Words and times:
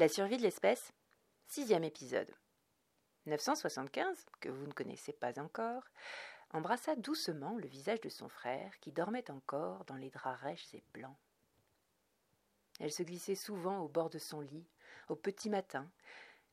La 0.00 0.08
survie 0.08 0.38
de 0.38 0.42
l'espèce, 0.42 0.94
sixième 1.46 1.84
épisode. 1.84 2.34
975, 3.26 4.24
que 4.40 4.48
vous 4.48 4.66
ne 4.66 4.72
connaissez 4.72 5.12
pas 5.12 5.38
encore, 5.38 5.82
embrassa 6.54 6.96
doucement 6.96 7.58
le 7.58 7.66
visage 7.66 8.00
de 8.00 8.08
son 8.08 8.30
frère 8.30 8.72
qui 8.80 8.92
dormait 8.92 9.30
encore 9.30 9.84
dans 9.84 9.96
les 9.96 10.08
draps 10.08 10.40
rêches 10.40 10.72
et 10.72 10.82
blancs. 10.94 11.18
Elle 12.78 12.92
se 12.92 13.02
glissait 13.02 13.34
souvent 13.34 13.80
au 13.80 13.88
bord 13.88 14.08
de 14.08 14.16
son 14.16 14.40
lit, 14.40 14.66
au 15.10 15.16
petit 15.16 15.50
matin, 15.50 15.86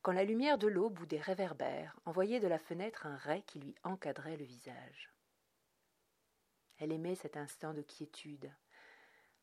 quand 0.02 0.12
la 0.12 0.26
lumière 0.26 0.58
de 0.58 0.68
l'aube 0.68 1.00
ou 1.00 1.06
des 1.06 1.22
réverbères 1.22 1.98
envoyait 2.04 2.42
de 2.42 2.50
la 2.50 2.60
fenêtre 2.60 3.06
un 3.06 3.16
ray 3.16 3.44
qui 3.44 3.60
lui 3.60 3.76
encadrait 3.86 4.36
le 4.36 4.44
visage. 4.44 5.10
Elle 6.80 6.92
aimait 6.92 7.16
cet 7.16 7.38
instant 7.38 7.74
de 7.74 7.82
quiétude, 7.82 8.52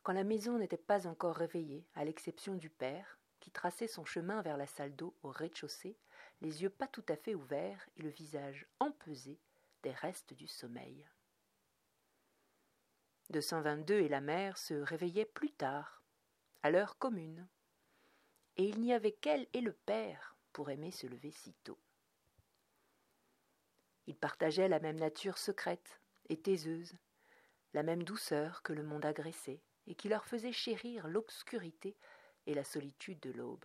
quand 0.03 0.13
la 0.13 0.25
maison 0.25 0.59
n'était 0.59 0.77
pas 0.77 1.07
encore 1.07 1.37
réveillée, 1.37 1.87
à 1.95 2.05
l'exception 2.05 2.55
du 2.57 2.69
père, 2.69 3.19
qui 3.45 3.51
traçait 3.51 3.89
son 3.89 4.07
chemin 4.07 4.41
vers 4.41 4.57
la 4.57 4.67
salle 4.67 4.97
d'eau 4.97 5.15
au 5.23 5.29
rez-de-chaussée, 5.29 5.99
les 6.41 6.63
yeux 6.63 6.71
pas 6.71 6.89
tout 6.89 7.05
à 7.11 7.17
fait 7.17 7.35
ouverts 7.35 7.87
et 7.99 8.03
le 8.03 8.09
visage 8.09 8.67
empesé 8.81 9.39
des 9.83 9.91
restes 9.91 10.33
du 10.33 10.49
sommeil. 10.49 11.07
222 13.29 14.01
et 14.01 14.09
la 14.09 14.23
mère 14.23 14.57
se 14.57 14.73
réveillaient 14.73 15.27
plus 15.27 15.53
tard, 15.53 16.03
à 16.63 16.71
l'heure 16.71 16.97
commune, 16.97 17.47
et 18.57 18.65
il 18.65 18.81
n'y 18.81 18.95
avait 18.95 19.13
qu'elle 19.13 19.47
et 19.53 19.61
le 19.61 19.75
père 19.75 20.39
pour 20.55 20.71
aimer 20.71 20.91
se 20.91 21.07
lever 21.07 21.31
si 21.31 21.53
tôt. 21.65 21.79
Ils 24.07 24.17
partageaient 24.17 24.69
la 24.69 24.81
même 24.81 24.99
nature 24.99 25.37
secrète 25.37 26.01
et 26.31 26.41
taiseuse, 26.41 26.95
la 27.75 27.83
même 27.83 28.05
douceur 28.05 28.63
que 28.63 28.73
le 28.73 28.85
monde 28.85 29.05
agressé, 29.05 29.61
et 29.87 29.95
qui 29.95 30.09
leur 30.09 30.25
faisait 30.25 30.53
chérir 30.53 31.09
l'obscurité 31.09 31.95
et 32.47 32.55
la 32.55 32.65
solitude 32.65 33.21
de 33.21 33.31
l'aube. 33.31 33.65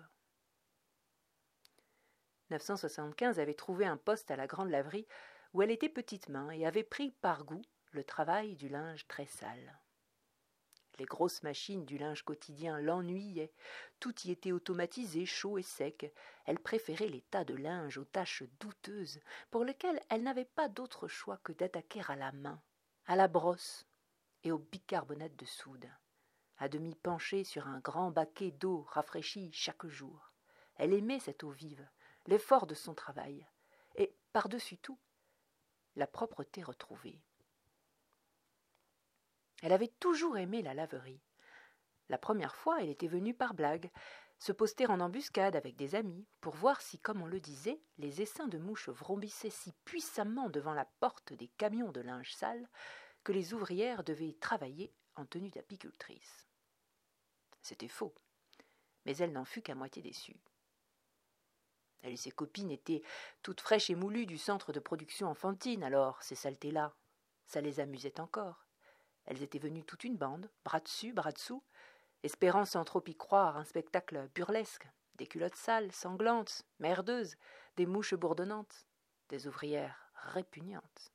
975 2.49 3.39
avait 3.39 3.53
trouvé 3.53 3.85
un 3.85 3.97
poste 3.97 4.31
à 4.31 4.35
la 4.35 4.47
grande 4.47 4.69
laverie 4.69 5.07
où 5.53 5.61
elle 5.61 5.71
était 5.71 5.89
petite 5.89 6.29
main 6.29 6.49
et 6.51 6.65
avait 6.65 6.83
pris 6.83 7.11
par 7.21 7.43
goût 7.43 7.61
le 7.91 8.03
travail 8.03 8.55
du 8.55 8.69
linge 8.69 9.07
très 9.07 9.25
sale. 9.25 9.79
Les 10.97 11.05
grosses 11.05 11.43
machines 11.43 11.85
du 11.85 11.97
linge 11.97 12.23
quotidien 12.23 12.77
l'ennuyaient. 12.79 13.53
Tout 14.01 14.13
y 14.25 14.31
était 14.31 14.51
automatisé, 14.51 15.25
chaud 15.25 15.57
et 15.57 15.63
sec. 15.63 16.13
Elle 16.45 16.59
préférait 16.59 17.07
les 17.07 17.21
tas 17.21 17.45
de 17.45 17.55
linge 17.55 17.97
aux 17.97 18.05
tâches 18.05 18.43
douteuses, 18.59 19.21
pour 19.49 19.63
lesquelles 19.63 20.01
elle 20.09 20.23
n'avait 20.23 20.43
pas 20.43 20.67
d'autre 20.67 21.07
choix 21.07 21.37
que 21.37 21.53
d'attaquer 21.53 22.01
à 22.09 22.17
la 22.17 22.33
main, 22.33 22.61
à 23.05 23.15
la 23.15 23.29
brosse 23.29 23.87
et 24.43 24.51
au 24.51 24.57
bicarbonate 24.57 25.37
de 25.37 25.45
soude 25.45 25.89
à 26.59 26.67
demi 26.67 26.95
penchée 26.95 27.43
sur 27.43 27.67
un 27.67 27.79
grand 27.79 28.11
baquet 28.11 28.51
d'eau 28.51 28.85
rafraîchie 28.89 29.51
chaque 29.53 29.87
jour. 29.87 30.31
Elle 30.75 30.93
aimait 30.93 31.19
cette 31.19 31.43
eau 31.43 31.49
vive, 31.49 31.87
l'effort 32.27 32.67
de 32.67 32.75
son 32.75 32.93
travail, 32.93 33.47
et, 33.95 34.13
par-dessus 34.33 34.77
tout, 34.77 34.99
la 35.95 36.05
propreté 36.05 36.61
retrouvée. 36.61 37.21
Elle 39.61 39.73
avait 39.73 39.93
toujours 39.99 40.37
aimé 40.37 40.61
la 40.61 40.73
laverie. 40.73 41.21
La 42.09 42.17
première 42.17 42.55
fois, 42.55 42.81
elle 42.81 42.89
était 42.89 43.07
venue 43.07 43.33
par 43.33 43.53
blague, 43.53 43.91
se 44.37 44.51
poster 44.51 44.87
en 44.87 45.01
embuscade 45.01 45.55
avec 45.55 45.75
des 45.75 45.95
amis, 45.95 46.25
pour 46.39 46.55
voir 46.55 46.81
si, 46.81 46.97
comme 46.97 47.21
on 47.21 47.27
le 47.27 47.41
disait, 47.41 47.81
les 47.97 48.21
essaims 48.21 48.47
de 48.47 48.57
mouches 48.57 48.89
vrombissaient 48.89 49.49
si 49.49 49.73
puissamment 49.83 50.49
devant 50.49 50.73
la 50.73 50.85
porte 50.99 51.33
des 51.33 51.49
camions 51.49 51.91
de 51.91 52.01
linge 52.01 52.33
sale 52.33 52.69
que 53.23 53.33
les 53.33 53.53
ouvrières 53.53 54.03
devaient 54.03 54.37
travailler 54.39 54.93
en 55.15 55.25
tenue 55.25 55.49
d'apicultrice. 55.49 56.48
C'était 57.69 57.87
faux. 57.87 58.15
Mais 59.05 59.15
elle 59.17 59.31
n'en 59.31 59.45
fut 59.45 59.61
qu'à 59.61 59.75
moitié 59.75 60.01
déçue. 60.01 60.39
Elle 62.01 62.13
et 62.13 62.17
ses 62.17 62.31
copines 62.31 62.71
étaient 62.71 63.03
toutes 63.43 63.61
fraîches 63.61 63.91
et 63.91 63.95
moulues 63.95 64.25
du 64.25 64.39
centre 64.39 64.73
de 64.73 64.79
production 64.79 65.27
enfantine, 65.27 65.83
alors 65.83 66.23
ces 66.23 66.33
saletés-là, 66.33 66.95
ça 67.45 67.61
les 67.61 67.79
amusait 67.79 68.19
encore. 68.19 68.65
Elles 69.25 69.43
étaient 69.43 69.59
venues 69.59 69.83
toute 69.83 70.03
une 70.03 70.17
bande, 70.17 70.49
bras 70.65 70.79
dessus, 70.79 71.13
bras 71.13 71.31
dessous, 71.31 71.61
espérant 72.23 72.65
sans 72.65 72.83
trop 72.85 73.03
y 73.05 73.15
croire 73.15 73.55
un 73.55 73.65
spectacle 73.65 74.27
burlesque, 74.33 74.87
des 75.13 75.27
culottes 75.27 75.55
sales, 75.55 75.91
sanglantes, 75.91 76.63
merdeuses, 76.79 77.35
des 77.77 77.85
mouches 77.85 78.15
bourdonnantes, 78.15 78.87
des 79.27 79.45
ouvrières 79.45 80.11
répugnantes. 80.15 81.13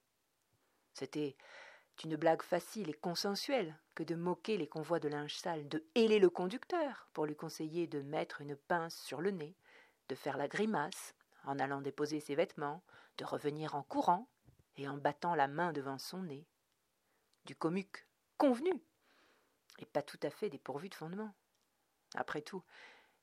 C'était 0.92 1.36
une 2.02 2.16
blague 2.16 2.42
facile 2.42 2.90
et 2.90 2.94
consensuelle 2.94 3.78
que 3.94 4.02
de 4.02 4.14
moquer 4.14 4.56
les 4.56 4.66
convois 4.66 4.98
de 4.98 5.08
linge 5.08 5.36
sale, 5.36 5.68
de 5.68 5.84
héler 5.94 6.18
le 6.18 6.30
conducteur 6.30 7.08
pour 7.12 7.26
lui 7.26 7.36
conseiller 7.36 7.86
de 7.86 8.00
mettre 8.00 8.40
une 8.40 8.56
pince 8.56 8.96
sur 8.96 9.20
le 9.20 9.30
nez, 9.30 9.54
de 10.08 10.14
faire 10.14 10.36
la 10.36 10.48
grimace 10.48 11.14
en 11.44 11.58
allant 11.58 11.80
déposer 11.80 12.20
ses 12.20 12.34
vêtements, 12.34 12.82
de 13.18 13.24
revenir 13.24 13.74
en 13.74 13.82
courant 13.82 14.28
et 14.76 14.88
en 14.88 14.96
battant 14.96 15.34
la 15.34 15.46
main 15.46 15.72
devant 15.72 15.98
son 15.98 16.22
nez. 16.22 16.46
Du 17.44 17.54
comique 17.54 18.06
convenu 18.38 18.82
et 19.78 19.86
pas 19.86 20.02
tout 20.02 20.18
à 20.22 20.30
fait 20.30 20.50
dépourvu 20.50 20.88
de 20.88 20.94
fondement. 20.94 21.34
Après 22.14 22.42
tout, 22.42 22.62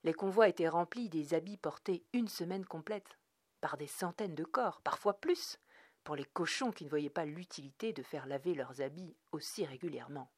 les 0.03 0.13
convois 0.13 0.47
étaient 0.47 0.67
remplis 0.67 1.09
des 1.09 1.33
habits 1.33 1.57
portés 1.57 2.05
une 2.13 2.27
semaine 2.27 2.65
complète, 2.65 3.17
par 3.61 3.77
des 3.77 3.87
centaines 3.87 4.35
de 4.35 4.43
corps, 4.43 4.81
parfois 4.81 5.19
plus, 5.19 5.59
pour 6.03 6.15
les 6.15 6.25
cochons 6.25 6.71
qui 6.71 6.85
ne 6.85 6.89
voyaient 6.89 7.09
pas 7.09 7.25
l'utilité 7.25 7.93
de 7.93 8.03
faire 8.03 8.25
laver 8.25 8.53
leurs 8.53 8.81
habits 8.81 9.15
aussi 9.31 9.65
régulièrement. 9.65 10.31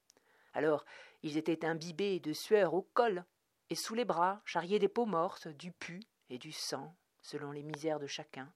Alors 0.54 0.86
ils 1.22 1.38
étaient 1.38 1.66
imbibés 1.66 2.20
de 2.20 2.34
sueur 2.34 2.74
au 2.74 2.82
col, 2.94 3.26
et 3.70 3.76
sous 3.76 3.96
les 3.96 4.06
bras 4.06 4.42
charriaient 4.46 4.80
des 4.80 4.88
peaux 4.88 5.06
mortes, 5.06 5.48
du 5.48 5.72
pu 5.72 6.02
et 6.30 6.38
du 6.38 6.52
sang, 6.52 6.96
selon 7.22 7.52
les 7.52 7.64
misères 7.64 8.00
de 8.00 8.08
chacun, 8.08 8.52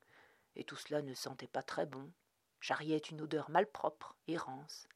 et 0.56 0.64
tout 0.64 0.76
cela 0.76 1.02
ne 1.02 1.14
sentait 1.14 1.48
pas 1.48 1.64
très 1.64 1.86
bon, 1.86 2.12
charriait 2.60 2.98
une 2.98 3.22
odeur 3.22 3.50
malpropre 3.50 4.18
et 4.28 4.38
rance. 4.38 4.88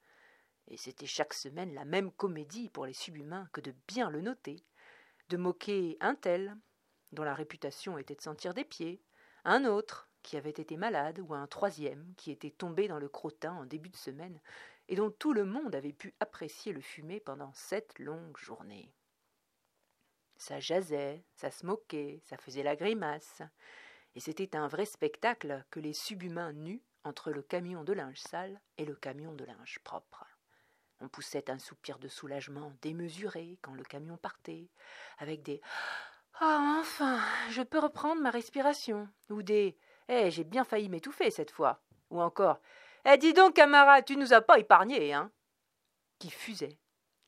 Et 0.67 0.77
c'était 0.77 1.07
chaque 1.07 1.33
semaine 1.33 1.73
la 1.73 1.85
même 1.85 2.11
comédie 2.11 2.69
pour 2.69 2.85
les 2.85 2.93
subhumains 2.93 3.47
que 3.53 3.61
de 3.61 3.73
bien 3.87 4.09
le 4.09 4.21
noter, 4.21 4.63
de 5.29 5.37
moquer 5.37 5.97
un 6.01 6.15
tel, 6.15 6.57
dont 7.11 7.23
la 7.23 7.33
réputation 7.33 7.97
était 7.97 8.15
de 8.15 8.21
sentir 8.21 8.53
des 8.53 8.65
pieds, 8.65 9.01
un 9.43 9.65
autre, 9.65 10.10
qui 10.23 10.37
avait 10.37 10.49
été 10.49 10.77
malade, 10.77 11.19
ou 11.19 11.33
un 11.33 11.47
troisième 11.47 12.13
qui 12.17 12.31
était 12.31 12.51
tombé 12.51 12.87
dans 12.87 12.99
le 12.99 13.09
crottin 13.09 13.53
en 13.53 13.65
début 13.65 13.89
de 13.89 13.97
semaine, 13.97 14.39
et 14.87 14.95
dont 14.95 15.11
tout 15.11 15.33
le 15.33 15.45
monde 15.45 15.75
avait 15.75 15.93
pu 15.93 16.13
apprécier 16.19 16.73
le 16.73 16.81
fumet 16.81 17.19
pendant 17.19 17.53
sept 17.53 17.97
longues 17.99 18.37
journées. 18.37 18.93
Ça 20.37 20.59
jasait, 20.59 21.23
ça 21.35 21.51
se 21.51 21.65
moquait, 21.65 22.21
ça 22.25 22.37
faisait 22.37 22.63
la 22.63 22.75
grimace, 22.75 23.41
et 24.15 24.19
c'était 24.19 24.55
un 24.55 24.67
vrai 24.67 24.85
spectacle 24.85 25.63
que 25.69 25.79
les 25.79 25.93
subhumains 25.93 26.53
nus 26.53 26.81
entre 27.03 27.31
le 27.31 27.41
camion 27.41 27.83
de 27.83 27.93
linge 27.93 28.19
sale 28.19 28.59
et 28.77 28.85
le 28.85 28.95
camion 28.95 29.33
de 29.33 29.45
linge 29.45 29.79
propre. 29.83 30.25
On 30.99 31.07
poussait 31.07 31.49
un 31.49 31.57
soupir 31.57 31.97
de 31.97 32.07
soulagement 32.07 32.73
démesuré 32.81 33.57
quand 33.61 33.73
le 33.73 33.83
camion 33.83 34.17
partait, 34.17 34.69
avec 35.17 35.41
des 35.41 35.61
Ah, 36.39 36.77
enfin, 36.79 37.19
je 37.49 37.61
peux 37.61 37.79
reprendre 37.79 38.21
ma 38.21 38.29
respiration, 38.29 39.07
ou 39.29 39.41
des 39.41 39.77
eh, 40.07 40.31
j'ai 40.31 40.43
bien 40.43 40.63
failli 40.63 40.89
m'étouffer 40.89 41.31
cette 41.31 41.51
fois. 41.51 41.81
Ou 42.09 42.21
encore 42.21 42.59
Eh, 43.05 43.17
dis 43.17 43.33
donc, 43.33 43.55
camarade, 43.55 44.05
tu 44.05 44.17
nous 44.17 44.33
as 44.33 44.41
pas 44.41 44.59
épargnés, 44.59 45.13
hein 45.13 45.31
Qui 46.19 46.29
fusait. 46.29 46.77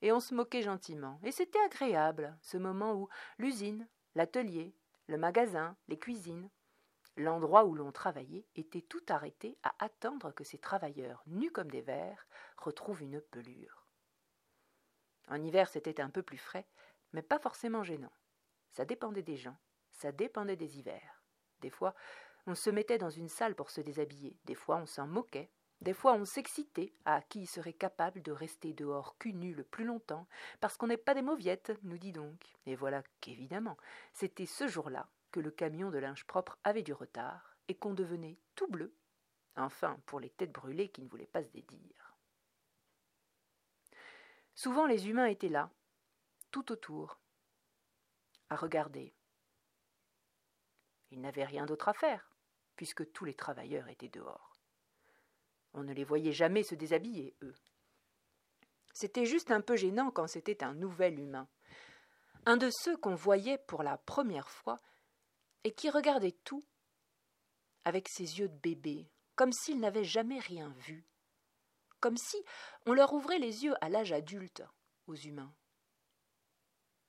Et 0.02 0.12
on 0.12 0.20
se 0.20 0.34
moquait 0.34 0.62
gentiment. 0.62 1.20
Et 1.24 1.32
c'était 1.32 1.62
agréable, 1.66 2.38
ce 2.42 2.58
moment 2.58 2.94
où 2.94 3.10
l'usine, 3.38 3.88
l'atelier, 4.16 4.76
le 5.08 5.18
magasin, 5.18 5.76
les 5.88 5.98
cuisines, 5.98 6.50
l'endroit 7.18 7.66
où 7.66 7.76
l'on 7.76 7.92
travaillait 7.92 8.46
était 8.56 8.82
tout 8.82 9.04
arrêté 9.10 9.58
à 9.64 9.74
attendre 9.80 10.32
que 10.32 10.44
ces 10.44 10.58
travailleurs, 10.58 11.24
nus 11.28 11.52
comme 11.52 11.72
des 11.72 11.82
vers, 11.82 12.28
retrouvent 12.58 13.04
une 13.04 13.22
pelure. 13.22 13.86
En 15.30 15.42
hiver, 15.42 15.70
c'était 15.70 16.02
un 16.02 16.10
peu 16.10 16.22
plus 16.22 16.38
frais, 16.38 16.68
mais 17.14 17.22
pas 17.22 17.40
forcément 17.40 17.84
gênant. 17.84 18.12
Ça 18.72 18.86
dépendait 18.86 19.24
des 19.24 19.38
gens, 19.38 19.58
ça 19.92 20.12
dépendait 20.12 20.56
des 20.56 20.80
hivers. 20.80 21.24
Des 21.62 21.70
fois, 21.70 21.94
on 22.46 22.56
se 22.56 22.70
mettait 22.70 22.98
dans 22.98 23.10
une 23.10 23.30
salle 23.30 23.56
pour 23.56 23.70
se 23.70 23.82
déshabiller, 23.82 24.38
des 24.46 24.56
fois 24.56 24.78
on 24.78 24.86
s'en 24.86 25.08
moquait, 25.08 25.50
des 25.82 25.94
fois 25.94 26.14
on 26.14 26.26
s'excitait 26.26 26.94
à 27.06 27.22
qui 27.22 27.46
serait 27.46 27.74
capable 27.74 28.22
de 28.22 28.32
rester 28.32 28.74
dehors 28.74 29.18
cul 29.18 29.34
nu 29.34 29.54
le 29.54 29.64
plus 29.64 29.86
longtemps, 29.86 30.28
parce 30.60 30.78
qu'on 30.78 30.88
n'est 30.88 30.98
pas 30.98 31.14
des 31.14 31.22
mauviettes, 31.22 31.72
nous 31.84 31.98
dit 31.98 32.12
donc. 32.12 32.54
Et 32.66 32.76
voilà 32.76 33.04
qu'évidemment, 33.22 33.78
c'était 34.14 34.46
ce 34.46 34.68
jour-là 34.68 35.10
que 35.32 35.40
le 35.40 35.52
camion 35.52 35.90
de 35.90 35.98
linge 35.98 36.26
propre 36.26 36.58
avait 36.64 36.84
du 36.84 36.94
retard, 36.94 37.56
et 37.70 37.76
qu'on 37.76 37.94
devenait 37.94 38.38
tout 38.56 38.68
bleu, 38.68 38.94
enfin 39.56 39.98
pour 40.06 40.20
les 40.20 40.30
têtes 40.30 40.52
brûlées 40.52 40.90
qui 40.90 41.02
ne 41.02 41.10
voulaient 41.10 41.26
pas 41.26 41.44
se 41.44 41.50
dédire. 41.50 42.18
Souvent 44.54 44.86
les 44.86 45.10
humains 45.10 45.26
étaient 45.26 45.50
là, 45.50 45.72
tout 46.52 46.72
autour, 46.72 47.20
à 48.50 48.56
regarder. 48.56 49.16
Ils 51.10 51.22
n'avaient 51.22 51.46
rien 51.46 51.66
d'autre 51.66 51.88
à 51.90 51.94
faire 51.94 52.33
puisque 52.76 53.12
tous 53.12 53.26
les 53.26 53.34
travailleurs 53.34 53.88
étaient 53.88 54.10
dehors. 54.10 54.54
On 55.74 55.84
ne 55.84 55.94
les 55.94 56.04
voyait 56.04 56.32
jamais 56.32 56.64
se 56.64 56.76
déshabiller, 56.76 57.36
eux. 57.42 57.56
C'était 58.94 59.26
juste 59.26 59.52
un 59.52 59.62
peu 59.62 59.76
gênant 59.76 60.12
quand 60.12 60.28
c'était 60.28 60.64
un 60.64 60.74
nouvel 60.74 61.20
humain. 61.20 61.48
un 62.46 62.58
de 62.58 62.70
ceux 62.70 62.98
qu'on 62.98 63.16
voyait 63.16 63.58
pour 63.58 63.84
la 63.84 63.98
première 63.98 64.50
fois 64.50 64.80
et 65.64 65.74
qui 65.74 65.90
regardait 65.90 66.36
tout 66.44 66.64
avec 67.86 68.08
ses 68.10 68.40
yeux 68.40 68.50
de 68.50 68.58
bébé, 68.58 69.10
comme 69.36 69.52
s'il 69.52 69.80
n'avait 69.80 70.04
jamais 70.04 70.40
rien 70.40 70.70
vu, 70.80 71.06
comme 72.00 72.18
si 72.18 72.38
on 72.86 72.94
leur 72.94 73.14
ouvrait 73.14 73.40
les 73.40 73.64
yeux 73.64 73.74
à 73.82 73.90
l'âge 73.90 74.12
adulte 74.12 74.64
aux 75.08 75.16
humains. 75.16 75.54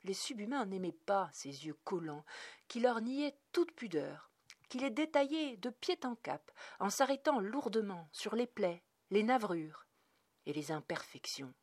Les 0.04 0.14
subhumains 0.14 0.66
n'aimaient 0.66 0.92
pas 0.92 1.30
ces 1.32 1.66
yeux 1.66 1.76
collants, 1.84 2.24
qui 2.68 2.80
leur 2.80 3.00
niaient 3.00 3.36
toute 3.52 3.72
pudeur, 3.72 4.30
qui 4.74 4.80
les 4.80 4.90
détaillaient 4.90 5.56
de 5.58 5.70
pied 5.70 6.00
en 6.02 6.16
cap, 6.16 6.50
en 6.80 6.90
s'arrêtant 6.90 7.38
lourdement 7.38 8.08
sur 8.10 8.34
les 8.34 8.48
plaies, 8.48 8.82
les 9.10 9.22
navrures 9.22 9.86
et 10.46 10.52
les 10.52 10.72
imperfections. 10.72 11.54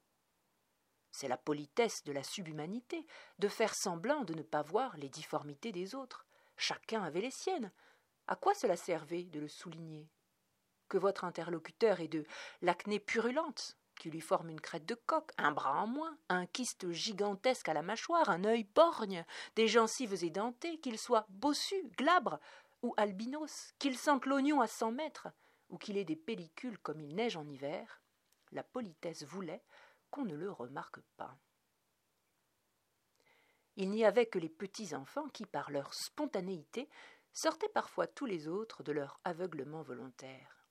C'est 1.11 1.27
la 1.27 1.35
politesse 1.35 2.05
de 2.05 2.13
la 2.13 2.23
subhumanité 2.23 3.05
de 3.37 3.49
faire 3.49 3.75
semblant 3.75 4.23
de 4.23 4.33
ne 4.33 4.43
pas 4.43 4.61
voir 4.61 4.95
les 4.95 5.09
difformités 5.09 5.73
des 5.73 5.93
autres. 5.93 6.25
Chacun 6.55 7.03
avait 7.03 7.19
les 7.19 7.31
siennes. 7.31 7.73
À 8.27 8.37
quoi 8.37 8.53
cela 8.53 8.77
servait 8.77 9.25
de 9.25 9.41
le 9.41 9.49
souligner? 9.49 10.07
Que 10.87 10.97
votre 10.97 11.25
interlocuteur 11.25 11.99
ait 11.99 12.07
de 12.07 12.25
l'acné 12.61 13.01
purulente, 13.01 13.75
qui 13.99 14.09
lui 14.09 14.21
forme 14.21 14.51
une 14.51 14.61
crête 14.61 14.85
de 14.85 14.95
coq, 14.95 15.33
un 15.37 15.51
bras 15.51 15.81
en 15.81 15.87
moins, 15.87 16.17
un 16.29 16.45
kyste 16.45 16.89
gigantesque 16.91 17.67
à 17.67 17.73
la 17.73 17.81
mâchoire, 17.81 18.29
un 18.29 18.45
œil 18.45 18.63
borgne, 18.73 19.25
des 19.57 19.67
gencives 19.67 20.23
édentées, 20.23 20.79
qu'il 20.79 20.97
soit 20.97 21.25
bossu, 21.27 21.75
glabre 21.97 22.39
ou 22.81 22.93
albinos, 22.97 23.73
qu'il 23.79 23.97
sente 23.97 24.25
l'oignon 24.25 24.61
à 24.61 24.67
cent 24.67 24.91
mètres, 24.91 25.29
ou 25.69 25.77
qu'il 25.77 25.97
ait 25.97 26.05
des 26.05 26.15
pellicules 26.15 26.79
comme 26.79 26.99
il 26.99 27.15
neige 27.15 27.37
en 27.37 27.47
hiver, 27.47 28.01
la 28.51 28.63
politesse 28.63 29.23
voulait 29.23 29.63
qu'on 30.09 30.25
ne 30.25 30.35
le 30.35 30.51
remarque 30.51 30.99
pas. 31.17 31.37
Il 33.77 33.89
n'y 33.89 34.03
avait 34.03 34.25
que 34.25 34.39
les 34.39 34.49
petits 34.49 34.93
enfants 34.93 35.29
qui, 35.29 35.45
par 35.45 35.71
leur 35.71 35.93
spontanéité, 35.93 36.89
sortaient 37.31 37.69
parfois 37.69 38.07
tous 38.07 38.25
les 38.25 38.49
autres 38.49 38.83
de 38.83 38.91
leur 38.91 39.21
aveuglement 39.23 39.81
volontaire. 39.81 40.67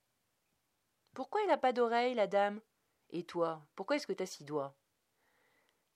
Pourquoi 1.14 1.40
il 1.40 1.48
n'a 1.48 1.56
pas 1.56 1.72
d'oreille, 1.72 2.14
la 2.14 2.26
dame? 2.26 2.60
Et 3.08 3.24
toi, 3.24 3.66
pourquoi 3.74 3.96
est-ce 3.96 4.06
que 4.06 4.12
t'as 4.12 4.26
six 4.26 4.44
doigts? 4.44 4.76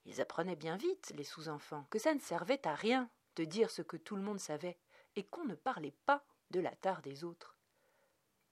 Ils 0.06 0.20
apprenaient 0.20 0.56
bien 0.56 0.76
vite, 0.76 1.12
les 1.14 1.24
sous-enfants, 1.24 1.86
que 1.90 1.98
ça 1.98 2.14
ne 2.14 2.20
servait 2.20 2.66
à 2.66 2.74
rien 2.74 3.10
de 3.36 3.44
dire 3.44 3.70
ce 3.70 3.82
que 3.82 3.96
tout 3.96 4.16
le 4.16 4.22
monde 4.22 4.40
savait, 4.40 4.78
et 5.16 5.24
qu'on 5.24 5.44
ne 5.44 5.54
parlait 5.54 5.96
pas 6.06 6.24
de 6.50 6.60
la 6.60 6.74
tare 6.76 7.02
des 7.02 7.24
autres. 7.24 7.56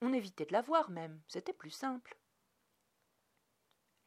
On 0.01 0.13
évitait 0.13 0.45
de 0.45 0.53
la 0.53 0.61
voir 0.61 0.89
même, 0.89 1.21
c'était 1.27 1.53
plus 1.53 1.71
simple. 1.71 2.17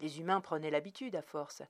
Les 0.00 0.20
humains 0.20 0.42
prenaient 0.42 0.70
l'habitude 0.70 1.16
à 1.16 1.22
force, 1.22 1.62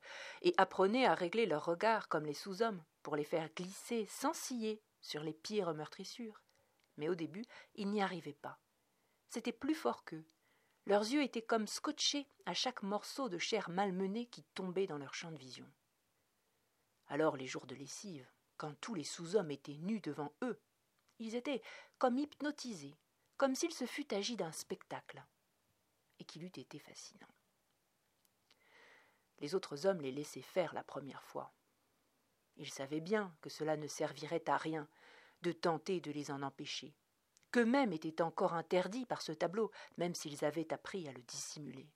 et 0.43 0.53
apprenaient 0.57 1.07
à 1.07 1.15
régler 1.15 1.47
leurs 1.47 1.65
regards 1.65 2.09
comme 2.09 2.27
les 2.27 2.35
sous-hommes, 2.35 2.83
pour 3.03 3.15
les 3.15 3.25
faire 3.25 3.49
glisser 3.55 4.07
sans 4.07 4.35
scier 4.35 4.83
sur 5.01 5.23
les 5.23 5.33
pires 5.33 5.73
meurtrissures. 5.75 6.43
Mais 6.97 7.09
au 7.09 7.15
début, 7.15 7.45
ils 7.75 7.89
n'y 7.89 8.03
arrivaient 8.03 8.33
pas. 8.33 8.59
C'était 9.29 9.53
plus 9.53 9.75
fort 9.75 10.05
qu'eux. 10.05 10.27
Leurs 10.87 11.03
yeux 11.03 11.23
étaient 11.23 11.43
comme 11.43 11.67
scotchés 11.67 12.29
à 12.47 12.55
chaque 12.55 12.83
morceau 12.83 13.29
de 13.29 13.39
chair 13.39 13.71
malmenée 13.71 14.27
qui 14.27 14.43
tombait 14.55 14.87
dans 14.87 14.99
leur 14.99 15.15
champ 15.15 15.31
de 15.31 15.39
vision. 15.39 15.71
Alors 17.09 17.37
les 17.37 17.47
jours 17.47 17.67
de 17.67 17.75
lessive, 17.75 18.29
quand 18.57 18.75
tous 18.81 18.95
les 18.95 19.05
sous-hommes 19.05 19.51
étaient 19.51 19.77
nus 19.77 20.01
devant 20.01 20.33
eux, 20.43 20.61
ils 21.19 21.35
étaient 21.35 21.63
comme 21.99 22.19
hypnotisés, 22.19 22.97
comme 23.37 23.55
s'il 23.55 23.73
se 23.73 23.87
fût 23.87 24.13
agi 24.15 24.37
d'un 24.37 24.53
spectacle, 24.53 25.23
et 26.19 26.25
qu'il 26.25 26.45
eût 26.45 26.47
été 26.47 26.79
fascinant. 26.79 27.29
Les 29.39 29.55
autres 29.55 29.87
hommes 29.87 30.01
les 30.01 30.13
laissaient 30.13 30.43
faire 30.43 30.73
la 30.73 30.83
première 30.83 31.23
fois. 31.23 31.53
Ils 32.57 32.71
savaient 32.71 33.01
bien 33.01 33.37
que 33.43 33.51
cela 33.51 33.77
ne 33.77 33.87
servirait 33.87 34.49
à 34.49 34.57
rien 34.57 34.89
de 35.43 35.53
tenter 35.53 36.01
de 36.01 36.11
les 36.11 36.31
en 36.31 36.43
empêcher, 36.43 36.95
qu'eux-mêmes 37.51 37.93
étaient 37.93 38.23
encore 38.23 38.55
interdits 38.55 39.07
par 39.07 39.23
ce 39.23 39.33
tableau, 39.33 39.71
même 39.99 40.15
s'ils 40.15 40.45
avaient 40.45 40.73
appris 40.73 41.09
à 41.09 41.13
le 41.13 41.23
dissimuler. 41.23 41.91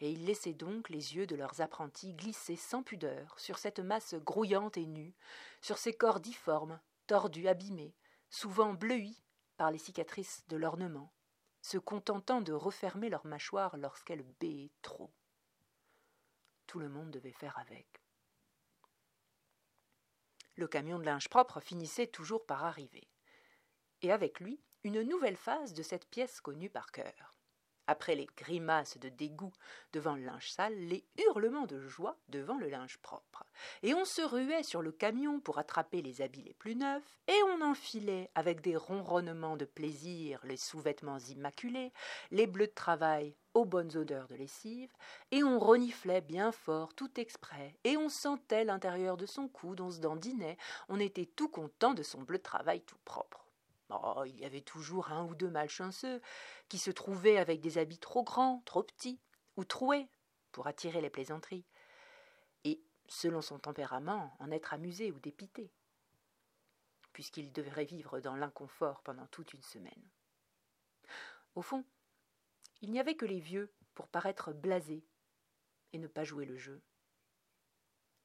Et 0.00 0.10
ils 0.10 0.26
laissaient 0.26 0.54
donc 0.54 0.90
les 0.90 1.16
yeux 1.16 1.26
de 1.26 1.36
leurs 1.36 1.60
apprentis 1.60 2.14
glisser 2.14 2.56
sans 2.56 2.82
pudeur 2.82 3.38
sur 3.38 3.58
cette 3.58 3.80
masse 3.80 4.14
grouillante 4.14 4.76
et 4.76 4.86
nue, 4.86 5.14
sur 5.62 5.78
ces 5.78 5.94
corps 5.94 6.20
difformes, 6.20 6.80
tordus, 7.06 7.48
abîmés, 7.48 7.94
souvent 8.28 8.74
bleuis 8.74 9.16
par 9.56 9.70
les 9.70 9.78
cicatrices 9.78 10.46
de 10.48 10.56
l'ornement, 10.56 11.12
se 11.62 11.78
contentant 11.78 12.40
de 12.40 12.52
refermer 12.52 13.08
leur 13.08 13.26
mâchoire 13.26 13.76
lorsqu'elle 13.76 14.22
béait 14.40 14.70
trop 14.82 15.12
tout 16.66 16.78
le 16.78 16.88
monde 16.88 17.10
devait 17.10 17.32
faire 17.32 17.58
avec. 17.58 17.86
Le 20.56 20.66
camion 20.66 20.98
de 20.98 21.04
linge 21.04 21.28
propre 21.28 21.60
finissait 21.60 22.06
toujours 22.06 22.44
par 22.46 22.64
arriver, 22.64 23.08
et 24.02 24.12
avec 24.12 24.40
lui 24.40 24.60
une 24.82 25.02
nouvelle 25.02 25.36
phase 25.36 25.74
de 25.74 25.82
cette 25.82 26.08
pièce 26.08 26.40
connue 26.40 26.70
par 26.70 26.90
cœur. 26.90 27.35
Après 27.88 28.16
les 28.16 28.26
grimaces 28.36 28.98
de 28.98 29.08
dégoût 29.08 29.52
devant 29.92 30.16
le 30.16 30.24
linge 30.24 30.50
sale, 30.50 30.74
les 30.74 31.04
hurlements 31.18 31.66
de 31.66 31.80
joie 31.80 32.16
devant 32.28 32.58
le 32.58 32.68
linge 32.68 32.98
propre. 32.98 33.44
Et 33.82 33.94
on 33.94 34.04
se 34.04 34.22
ruait 34.22 34.62
sur 34.62 34.82
le 34.82 34.92
camion 34.92 35.40
pour 35.40 35.58
attraper 35.58 36.02
les 36.02 36.20
habits 36.20 36.42
les 36.42 36.54
plus 36.54 36.74
neufs, 36.74 37.18
et 37.28 37.42
on 37.54 37.62
enfilait 37.62 38.30
avec 38.34 38.60
des 38.60 38.76
ronronnements 38.76 39.56
de 39.56 39.64
plaisir 39.64 40.40
les 40.44 40.56
sous-vêtements 40.56 41.18
immaculés, 41.18 41.92
les 42.30 42.46
bleus 42.46 42.66
de 42.66 42.72
travail 42.72 43.36
aux 43.54 43.64
bonnes 43.64 43.96
odeurs 43.96 44.28
de 44.28 44.34
lessive, 44.34 44.92
et 45.30 45.42
on 45.42 45.58
reniflait 45.58 46.20
bien 46.20 46.52
fort 46.52 46.92
tout 46.94 47.20
exprès, 47.20 47.76
et 47.84 47.96
on 47.96 48.08
sentait 48.08 48.64
l'intérieur 48.64 49.16
de 49.16 49.26
son 49.26 49.48
coude, 49.48 49.80
on 49.80 49.90
se 49.90 50.00
dandinait, 50.00 50.58
on 50.88 51.00
était 51.00 51.26
tout 51.26 51.48
content 51.48 51.94
de 51.94 52.02
son 52.02 52.22
bleu 52.22 52.38
de 52.38 52.42
travail 52.42 52.82
tout 52.82 52.98
propre. 53.04 53.45
Oh, 53.90 54.24
il 54.26 54.36
y 54.36 54.44
avait 54.44 54.62
toujours 54.62 55.12
un 55.12 55.24
ou 55.24 55.34
deux 55.34 55.50
malchanceux 55.50 56.20
qui 56.68 56.78
se 56.78 56.90
trouvaient 56.90 57.38
avec 57.38 57.60
des 57.60 57.78
habits 57.78 57.98
trop 57.98 58.24
grands, 58.24 58.62
trop 58.64 58.82
petits, 58.82 59.20
ou 59.56 59.64
troués, 59.64 60.08
pour 60.50 60.66
attirer 60.66 61.00
les 61.00 61.10
plaisanteries, 61.10 61.64
et, 62.64 62.82
selon 63.08 63.42
son 63.42 63.58
tempérament, 63.58 64.36
en 64.40 64.50
être 64.50 64.74
amusé 64.74 65.12
ou 65.12 65.20
dépité, 65.20 65.70
puisqu'il 67.12 67.52
devrait 67.52 67.84
vivre 67.84 68.20
dans 68.20 68.34
l'inconfort 68.34 69.02
pendant 69.02 69.26
toute 69.28 69.54
une 69.54 69.62
semaine. 69.62 70.10
Au 71.54 71.62
fond, 71.62 71.84
il 72.82 72.90
n'y 72.90 73.00
avait 73.00 73.16
que 73.16 73.24
les 73.24 73.40
vieux 73.40 73.72
pour 73.94 74.08
paraître 74.08 74.52
blasés 74.52 75.06
et 75.92 75.98
ne 75.98 76.08
pas 76.08 76.24
jouer 76.24 76.44
le 76.44 76.56
jeu. 76.56 76.82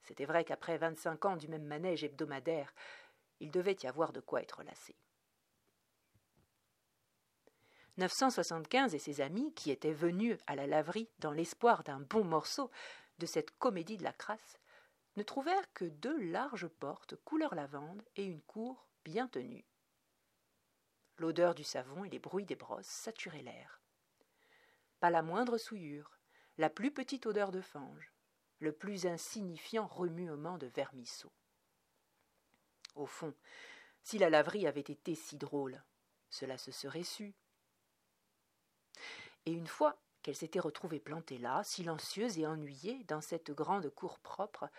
C'était 0.02 0.25
vrai 0.25 0.44
qu'après 0.44 0.78
vingt-cinq 0.78 1.25
ans 1.25 1.38
du 1.38 1.48
même 1.48 1.66
manège 1.66 2.04
hebdomadaire, 2.04 2.74
il 3.40 3.52
devait 3.52 3.78
y 3.84 3.88
avoir 3.88 4.12
de 4.12 4.19
quoi 4.19 4.42
être 4.42 4.63
lassé. 4.63 4.96
975 7.98 8.95
et 8.95 9.00
ses 9.00 9.21
amis, 9.21 9.53
qui 9.53 9.71
étaient 9.71 9.93
venus 9.93 10.38
à 10.48 10.55
la 10.55 10.67
laverie 10.67 11.10
dans 11.19 11.31
l'espoir 11.31 11.83
d'un 11.83 12.00
bon 12.00 12.24
morceau 12.24 12.71
de 13.19 13.25
cette 13.25 13.51
comédie 13.57 13.98
de 13.98 14.03
la 14.03 14.13
crasse, 14.13 14.57
ne 15.17 15.24
trouvèrent 15.24 15.74
que 15.74 15.86
deux 15.86 16.19
larges 16.31 16.67
portes 16.67 17.15
couleur 17.24 17.53
lavande 17.53 18.03
et 18.15 18.24
une 18.24 18.41
cour 18.41 18.88
bien 19.03 19.27
tenue. 19.27 19.65
L'odeur 21.17 21.53
du 21.53 21.63
savon 21.63 22.03
et 22.05 22.10
les 22.10 22.19
bruits 22.19 22.45
des 22.45 22.55
brosses 22.55 22.88
saturaient 22.88 23.43
l'air. 23.43 23.81
Pas 25.00 25.10
la 25.10 25.21
moindre 25.21 25.57
souillure, 25.57 26.17
la 26.57 26.69
plus 26.69 26.91
petite 26.91 27.25
odeur 27.25 27.51
de 27.51 27.62
fange, 27.62 28.13
le 28.60 28.71
plus 28.71 29.05
insignifiant 29.05 29.88
remuement 29.88 30.57
de 30.57 30.67
vermisseau. 30.67 31.31
Au 32.95 33.05
fond, 33.05 33.33
si 34.03 34.17
la 34.17 34.29
laverie 34.29 34.67
avait 34.67 34.79
été 34.79 35.15
si 35.15 35.38
drôle, 35.38 35.83
cela 36.29 36.57
se 36.57 36.71
serait 36.71 37.03
su, 37.03 37.36
et 39.45 39.51
une 39.51 39.67
fois 39.67 39.98
qu'elle 40.21 40.36
s'était 40.36 40.60
retrouvée 40.60 41.00
plantée 41.00 41.38
là, 41.38 41.63
silencieuse 41.63 42.38
et 42.38 42.45
ennuyée, 42.45 43.03
dans 43.05 43.21
cette 43.21 43.51
grande 43.51 43.89
cour 43.89 44.19
propre, 44.19 44.69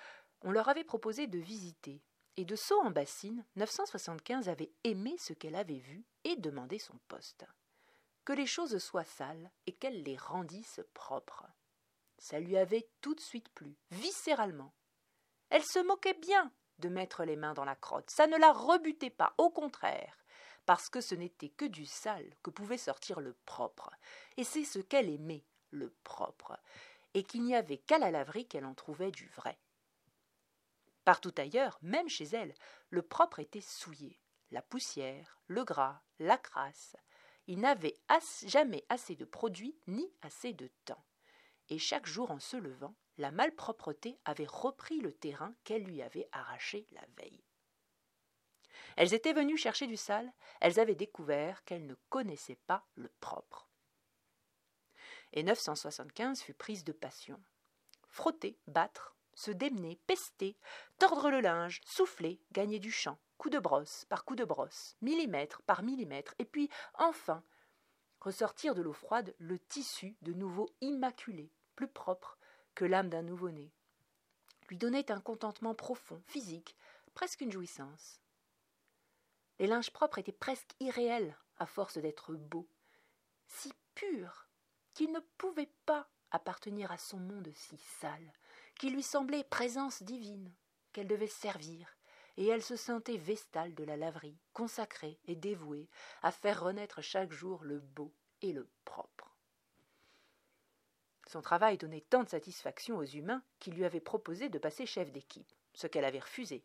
on 0.42 0.52
leur 0.52 0.68
avait 0.68 0.84
proposé 0.84 1.26
de 1.26 1.38
visiter. 1.38 2.00
Et 2.36 2.44
de 2.44 2.56
saut 2.56 2.80
en 2.80 2.90
bassine, 2.90 3.44
975 3.56 4.48
avait 4.48 4.72
aimé 4.84 5.16
ce 5.18 5.32
qu'elle 5.32 5.56
avait 5.56 5.78
vu 5.78 6.06
et 6.24 6.36
demandé 6.36 6.78
son 6.78 6.98
poste. 7.08 7.44
Que 8.24 8.32
les 8.32 8.46
choses 8.46 8.78
soient 8.78 9.04
sales 9.04 9.50
et 9.66 9.72
qu'elle 9.72 10.02
les 10.02 10.16
rendisse 10.16 10.80
propres. 10.94 11.46
Ça 12.18 12.38
lui 12.38 12.56
avait 12.56 12.88
tout 13.00 13.14
de 13.14 13.20
suite 13.20 13.48
plu, 13.50 13.76
viscéralement. 13.90 14.72
Elle 15.50 15.64
se 15.64 15.80
moquait 15.80 16.14
bien 16.14 16.52
de 16.78 16.88
mettre 16.88 17.24
les 17.24 17.36
mains 17.36 17.52
dans 17.52 17.64
la 17.64 17.76
crotte, 17.76 18.10
ça 18.10 18.26
ne 18.26 18.38
la 18.38 18.52
rebutait 18.52 19.10
pas, 19.10 19.34
au 19.38 19.50
contraire 19.50 20.21
parce 20.66 20.88
que 20.88 21.00
ce 21.00 21.14
n'était 21.14 21.48
que 21.48 21.64
du 21.64 21.86
sale 21.86 22.34
que 22.42 22.50
pouvait 22.50 22.78
sortir 22.78 23.20
le 23.20 23.34
propre, 23.46 23.90
et 24.36 24.44
c'est 24.44 24.64
ce 24.64 24.78
qu'elle 24.78 25.10
aimait, 25.10 25.44
le 25.70 25.90
propre, 26.04 26.58
et 27.14 27.24
qu'il 27.24 27.42
n'y 27.42 27.54
avait 27.54 27.78
qu'à 27.78 27.98
la 27.98 28.10
laverie 28.10 28.46
qu'elle 28.46 28.64
en 28.64 28.74
trouvait 28.74 29.10
du 29.10 29.28
vrai. 29.28 29.58
Partout 31.04 31.34
ailleurs, 31.36 31.78
même 31.82 32.08
chez 32.08 32.24
elle, 32.24 32.54
le 32.90 33.02
propre 33.02 33.40
était 33.40 33.60
souillé, 33.60 34.20
la 34.50 34.62
poussière, 34.62 35.40
le 35.46 35.64
gras, 35.64 36.00
la 36.18 36.38
crasse. 36.38 36.96
Il 37.48 37.60
n'avait 37.60 37.98
jamais 38.46 38.84
assez 38.88 39.16
de 39.16 39.24
produits 39.24 39.76
ni 39.88 40.08
assez 40.22 40.52
de 40.52 40.70
temps. 40.84 41.04
Et 41.68 41.78
chaque 41.78 42.06
jour 42.06 42.30
en 42.30 42.38
se 42.38 42.56
levant, 42.56 42.94
la 43.18 43.30
malpropreté 43.30 44.20
avait 44.24 44.46
repris 44.46 45.00
le 45.00 45.12
terrain 45.12 45.54
qu'elle 45.64 45.84
lui 45.84 46.02
avait 46.02 46.28
arraché 46.32 46.86
la 46.92 47.04
veille. 47.16 47.44
Elles 48.96 49.14
étaient 49.14 49.32
venues 49.32 49.56
chercher 49.56 49.86
du 49.86 49.96
sale, 49.96 50.32
elles 50.60 50.80
avaient 50.80 50.94
découvert 50.94 51.64
qu'elles 51.64 51.86
ne 51.86 51.96
connaissaient 52.08 52.58
pas 52.66 52.86
le 52.94 53.10
propre. 53.20 53.68
Et 55.32 55.42
975 55.42 56.42
fut 56.42 56.54
prise 56.54 56.84
de 56.84 56.92
passion. 56.92 57.40
Frotter, 58.08 58.58
battre, 58.66 59.16
se 59.34 59.50
démener, 59.50 59.98
pester, 60.06 60.56
tordre 60.98 61.30
le 61.30 61.40
linge, 61.40 61.80
souffler, 61.84 62.40
gagner 62.52 62.78
du 62.78 62.90
champ, 62.90 63.18
coup 63.38 63.50
de 63.50 63.58
brosse 63.58 64.04
par 64.06 64.24
coup 64.24 64.36
de 64.36 64.44
brosse, 64.44 64.96
millimètre 65.00 65.62
par 65.62 65.82
millimètre, 65.82 66.34
et 66.38 66.44
puis, 66.44 66.68
enfin, 66.94 67.42
ressortir 68.20 68.74
de 68.74 68.82
l'eau 68.82 68.92
froide 68.92 69.34
le 69.38 69.58
tissu 69.58 70.16
de 70.22 70.32
nouveau 70.32 70.68
immaculé, 70.80 71.50
plus 71.74 71.88
propre 71.88 72.38
que 72.74 72.84
l'âme 72.84 73.08
d'un 73.08 73.22
nouveau-né, 73.22 73.72
lui 74.68 74.78
donnait 74.78 75.10
un 75.10 75.20
contentement 75.20 75.74
profond, 75.74 76.22
physique, 76.26 76.76
presque 77.14 77.40
une 77.40 77.52
jouissance. 77.52 78.21
Les 79.62 79.68
linges 79.68 79.92
propres 79.92 80.18
étaient 80.18 80.32
presque 80.32 80.74
irréels 80.80 81.38
à 81.56 81.66
force 81.66 81.96
d'être 81.96 82.34
beaux, 82.34 82.66
si 83.46 83.72
purs 83.94 84.48
qu'ils 84.92 85.12
ne 85.12 85.20
pouvaient 85.38 85.70
pas 85.86 86.08
appartenir 86.32 86.90
à 86.90 86.98
son 86.98 87.18
monde 87.18 87.48
si 87.54 87.76
sale, 88.00 88.32
qui 88.76 88.90
lui 88.90 89.04
semblait 89.04 89.44
présence 89.44 90.02
divine, 90.02 90.52
qu'elle 90.92 91.06
devait 91.06 91.28
servir, 91.28 91.96
et 92.36 92.48
elle 92.48 92.64
se 92.64 92.74
sentait 92.74 93.18
vestale 93.18 93.72
de 93.76 93.84
la 93.84 93.96
laverie, 93.96 94.36
consacrée 94.52 95.20
et 95.26 95.36
dévouée 95.36 95.88
à 96.22 96.32
faire 96.32 96.60
renaître 96.60 97.00
chaque 97.00 97.30
jour 97.30 97.62
le 97.62 97.78
beau 97.78 98.12
et 98.40 98.52
le 98.52 98.68
propre. 98.84 99.36
Son 101.28 101.40
travail 101.40 101.78
donnait 101.78 102.04
tant 102.10 102.24
de 102.24 102.30
satisfaction 102.30 102.96
aux 102.96 103.04
humains 103.04 103.44
qu'il 103.60 103.74
lui 103.74 103.84
avait 103.84 104.00
proposé 104.00 104.48
de 104.48 104.58
passer 104.58 104.86
chef 104.86 105.12
d'équipe, 105.12 105.54
ce 105.72 105.86
qu'elle 105.86 106.04
avait 106.04 106.18
refusé. 106.18 106.64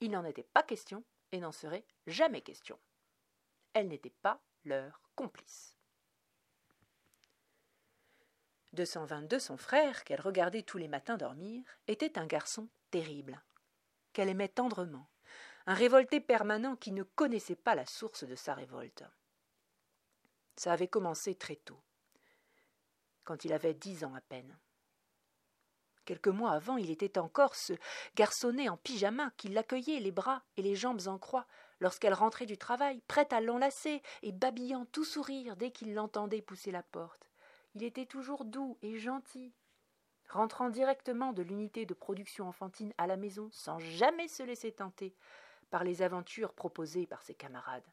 Il 0.00 0.10
n'en 0.10 0.26
était 0.26 0.42
pas 0.42 0.62
question 0.62 1.02
et 1.32 1.40
n'en 1.40 1.52
serait 1.52 1.84
jamais 2.06 2.40
question. 2.40 2.78
Elle 3.72 3.88
n'était 3.88 4.14
pas 4.22 4.40
leur 4.64 5.00
complice. 5.14 5.76
222, 8.72 9.38
son 9.38 9.56
frère, 9.56 10.04
qu'elle 10.04 10.20
regardait 10.20 10.62
tous 10.62 10.78
les 10.78 10.88
matins 10.88 11.16
dormir, 11.16 11.64
était 11.88 12.18
un 12.18 12.26
garçon 12.26 12.68
terrible, 12.90 13.42
qu'elle 14.12 14.28
aimait 14.28 14.48
tendrement, 14.48 15.08
un 15.66 15.74
révolté 15.74 16.20
permanent 16.20 16.76
qui 16.76 16.92
ne 16.92 17.02
connaissait 17.02 17.56
pas 17.56 17.74
la 17.74 17.86
source 17.86 18.24
de 18.24 18.34
sa 18.34 18.54
révolte. 18.54 19.04
Ça 20.56 20.72
avait 20.72 20.88
commencé 20.88 21.34
très 21.34 21.56
tôt, 21.56 21.80
quand 23.24 23.44
il 23.44 23.52
avait 23.52 23.74
dix 23.74 24.04
ans 24.04 24.14
à 24.14 24.20
peine. 24.20 24.56
Quelques 26.06 26.28
mois 26.28 26.52
avant, 26.52 26.76
il 26.76 26.92
était 26.92 27.18
encore 27.18 27.56
ce 27.56 27.72
garçonnet 28.14 28.68
en 28.68 28.76
pyjama 28.76 29.32
qui 29.36 29.48
l'accueillait 29.48 29.98
les 29.98 30.12
bras 30.12 30.42
et 30.56 30.62
les 30.62 30.76
jambes 30.76 31.00
en 31.08 31.18
croix 31.18 31.46
lorsqu'elle 31.80 32.14
rentrait 32.14 32.46
du 32.46 32.56
travail, 32.56 33.02
prête 33.08 33.32
à 33.32 33.40
l'enlacer 33.40 34.00
et 34.22 34.30
babillant 34.30 34.86
tout 34.92 35.04
sourire 35.04 35.56
dès 35.56 35.72
qu'il 35.72 35.94
l'entendait 35.94 36.42
pousser 36.42 36.70
la 36.70 36.84
porte. 36.84 37.28
Il 37.74 37.82
était 37.82 38.06
toujours 38.06 38.44
doux 38.44 38.78
et 38.82 38.98
gentil, 38.98 39.52
rentrant 40.30 40.70
directement 40.70 41.32
de 41.32 41.42
l'unité 41.42 41.86
de 41.86 41.92
production 41.92 42.48
enfantine 42.48 42.94
à 42.98 43.08
la 43.08 43.16
maison 43.16 43.50
sans 43.50 43.80
jamais 43.80 44.28
se 44.28 44.44
laisser 44.44 44.70
tenter 44.70 45.12
par 45.70 45.82
les 45.82 46.02
aventures 46.02 46.54
proposées 46.54 47.08
par 47.08 47.22
ses 47.22 47.34
camarades. 47.34 47.84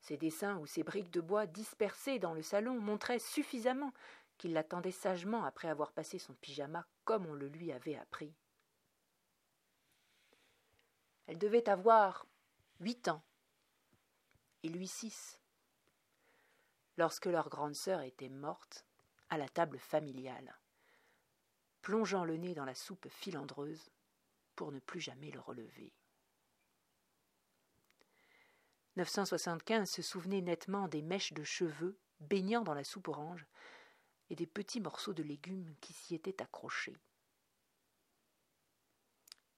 Ses 0.00 0.16
dessins 0.16 0.58
ou 0.58 0.66
ses 0.66 0.82
briques 0.82 1.10
de 1.10 1.20
bois 1.20 1.46
dispersées 1.46 2.18
dans 2.18 2.34
le 2.34 2.42
salon 2.42 2.80
montraient 2.80 3.20
suffisamment 3.20 3.92
qu'il 4.40 4.54
l'attendait 4.54 4.90
sagement 4.90 5.44
après 5.44 5.68
avoir 5.68 5.92
passé 5.92 6.18
son 6.18 6.32
pyjama 6.32 6.86
comme 7.04 7.26
on 7.26 7.34
le 7.34 7.48
lui 7.48 7.72
avait 7.72 7.96
appris. 7.96 8.34
Elle 11.26 11.36
devait 11.36 11.68
avoir 11.68 12.24
huit 12.80 13.08
ans 13.08 13.22
et 14.62 14.70
lui 14.70 14.88
six, 14.88 15.42
lorsque 16.96 17.26
leur 17.26 17.50
grande 17.50 17.74
sœur 17.74 18.00
était 18.00 18.30
morte 18.30 18.86
à 19.28 19.36
la 19.36 19.46
table 19.46 19.78
familiale, 19.78 20.58
plongeant 21.82 22.24
le 22.24 22.38
nez 22.38 22.54
dans 22.54 22.64
la 22.64 22.74
soupe 22.74 23.08
filandreuse 23.10 23.90
pour 24.56 24.72
ne 24.72 24.80
plus 24.80 25.00
jamais 25.00 25.30
le 25.30 25.40
relever. 25.40 25.92
975 28.96 29.90
se 29.90 30.00
souvenait 30.00 30.40
nettement 30.40 30.88
des 30.88 31.02
mèches 31.02 31.34
de 31.34 31.44
cheveux 31.44 31.98
baignant 32.20 32.62
dans 32.62 32.74
la 32.74 32.84
soupe 32.84 33.08
orange 33.08 33.46
et 34.30 34.36
des 34.36 34.46
petits 34.46 34.80
morceaux 34.80 35.12
de 35.12 35.22
légumes 35.22 35.74
qui 35.80 35.92
s'y 35.92 36.14
étaient 36.14 36.40
accrochés. 36.40 36.96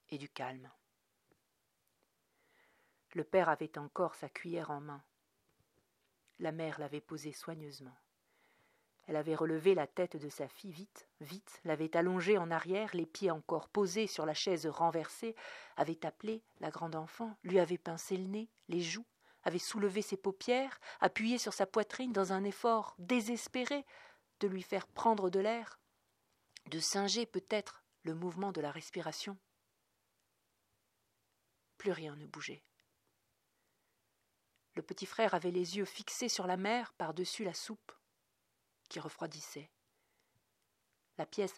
Et 0.09 0.19
du 0.19 0.29
calme. 0.29 0.71
Le 3.15 3.25
père 3.25 3.49
avait 3.49 3.79
encore 3.79 4.15
sa 4.15 4.29
cuillère 4.29 4.71
en 4.71 4.81
main. 4.81 5.05
La 6.39 6.53
mère 6.53 6.79
l'avait 6.81 7.01
posée 7.01 7.33
soigneusement. 7.33 7.97
Elle 9.07 9.17
avait 9.17 9.35
relevé 9.35 9.75
la 9.75 9.87
tête 9.87 10.17
de 10.17 10.29
sa 10.29 10.49
fille 10.49 10.73
vite, 10.73 11.09
vite, 11.21 11.61
l'avait 11.65 11.97
allongée 11.97 12.39
en 12.39 12.51
arrière, 12.51 12.91
les 12.95 13.05
pieds 13.05 13.31
encore 13.31 13.69
posés 13.69 14.07
sur 14.07 14.25
la 14.27 14.35
chaise 14.35 14.67
renversée, 14.67 15.35
avait 15.77 16.07
appelé 16.07 16.43
la 16.61 16.71
grande 16.71 16.95
enfant, 16.95 17.37
lui 17.43 17.59
avait 17.59 17.79
pincé 17.79 18.17
le 18.17 18.29
nez, 18.29 18.49
les 18.69 18.81
joues, 18.81 19.07
avait 19.43 19.59
soulevé 19.59 20.03
ses 20.03 20.17
paupières, 20.17 20.79
appuyé 21.01 21.37
sur 21.39 21.53
sa 21.53 21.67
poitrine 21.67 22.13
dans 22.13 22.33
un 22.33 22.45
effort 22.45 22.95
désespéré 22.99 23.85
de 24.43 24.49
lui 24.49 24.63
faire 24.63 24.89
prendre 24.89 25.31
de 25.31 25.39
l'air, 25.39 25.79
de 26.67 26.81
singer 26.81 27.27
peut-être 27.27 27.85
le 28.03 28.15
mouvement 28.15 28.51
de 28.51 28.61
la 28.61 28.73
respiration. 28.73 29.39
Plus 31.79 31.93
rien 31.93 32.17
ne 32.17 32.27
bougeait. 32.27 32.65
Le 34.75 34.83
petit 34.83 35.07
frère 35.07 35.35
avait 35.35 35.53
les 35.53 35.77
yeux 35.77 35.85
fixés 35.85 36.29
sur 36.29 36.49
la 36.49 36.57
mer 36.57 36.93
par-dessus 36.95 37.45
la 37.45 37.55
soupe, 37.55 37.93
qui 38.89 38.99
refroidissait. 38.99 39.71
La 41.19 41.27
pièce, 41.27 41.55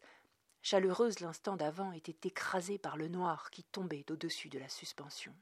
chaleureuse 0.60 1.20
l'instant 1.20 1.56
d'avant, 1.56 1.92
était 1.92 2.28
écrasée 2.28 2.78
par 2.78 2.98
le 2.98 3.08
noir 3.08 3.50
qui 3.50 3.64
tombait 3.64 4.04
au-dessus 4.10 4.50
de 4.50 4.58
la 4.58 4.68
suspension. 4.68 5.34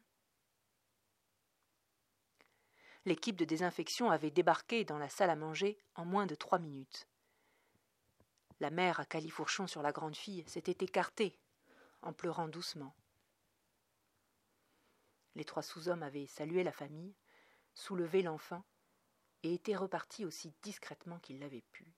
L'équipe 3.04 3.36
de 3.36 3.44
désinfection 3.44 4.12
avait 4.12 4.30
débarqué 4.30 4.84
dans 4.84 4.98
la 4.98 5.08
salle 5.08 5.30
à 5.30 5.34
manger 5.34 5.76
en 5.96 6.04
moins 6.04 6.26
de 6.26 6.36
trois 6.36 6.60
minutes. 6.60 7.08
La 8.62 8.70
mère 8.70 9.00
à 9.00 9.04
califourchon 9.04 9.66
sur 9.66 9.82
la 9.82 9.90
grande 9.90 10.14
fille 10.14 10.44
s'était 10.46 10.84
écartée, 10.84 11.36
en 12.00 12.12
pleurant 12.12 12.46
doucement. 12.46 12.94
Les 15.34 15.44
trois 15.44 15.64
sous-hommes 15.64 16.04
avaient 16.04 16.28
salué 16.28 16.62
la 16.62 16.70
famille, 16.70 17.16
soulevé 17.74 18.22
l'enfant, 18.22 18.64
et 19.42 19.52
étaient 19.52 19.74
repartis 19.74 20.24
aussi 20.24 20.54
discrètement 20.62 21.18
qu'ils 21.18 21.40
l'avaient 21.40 21.64
pu. 21.72 21.92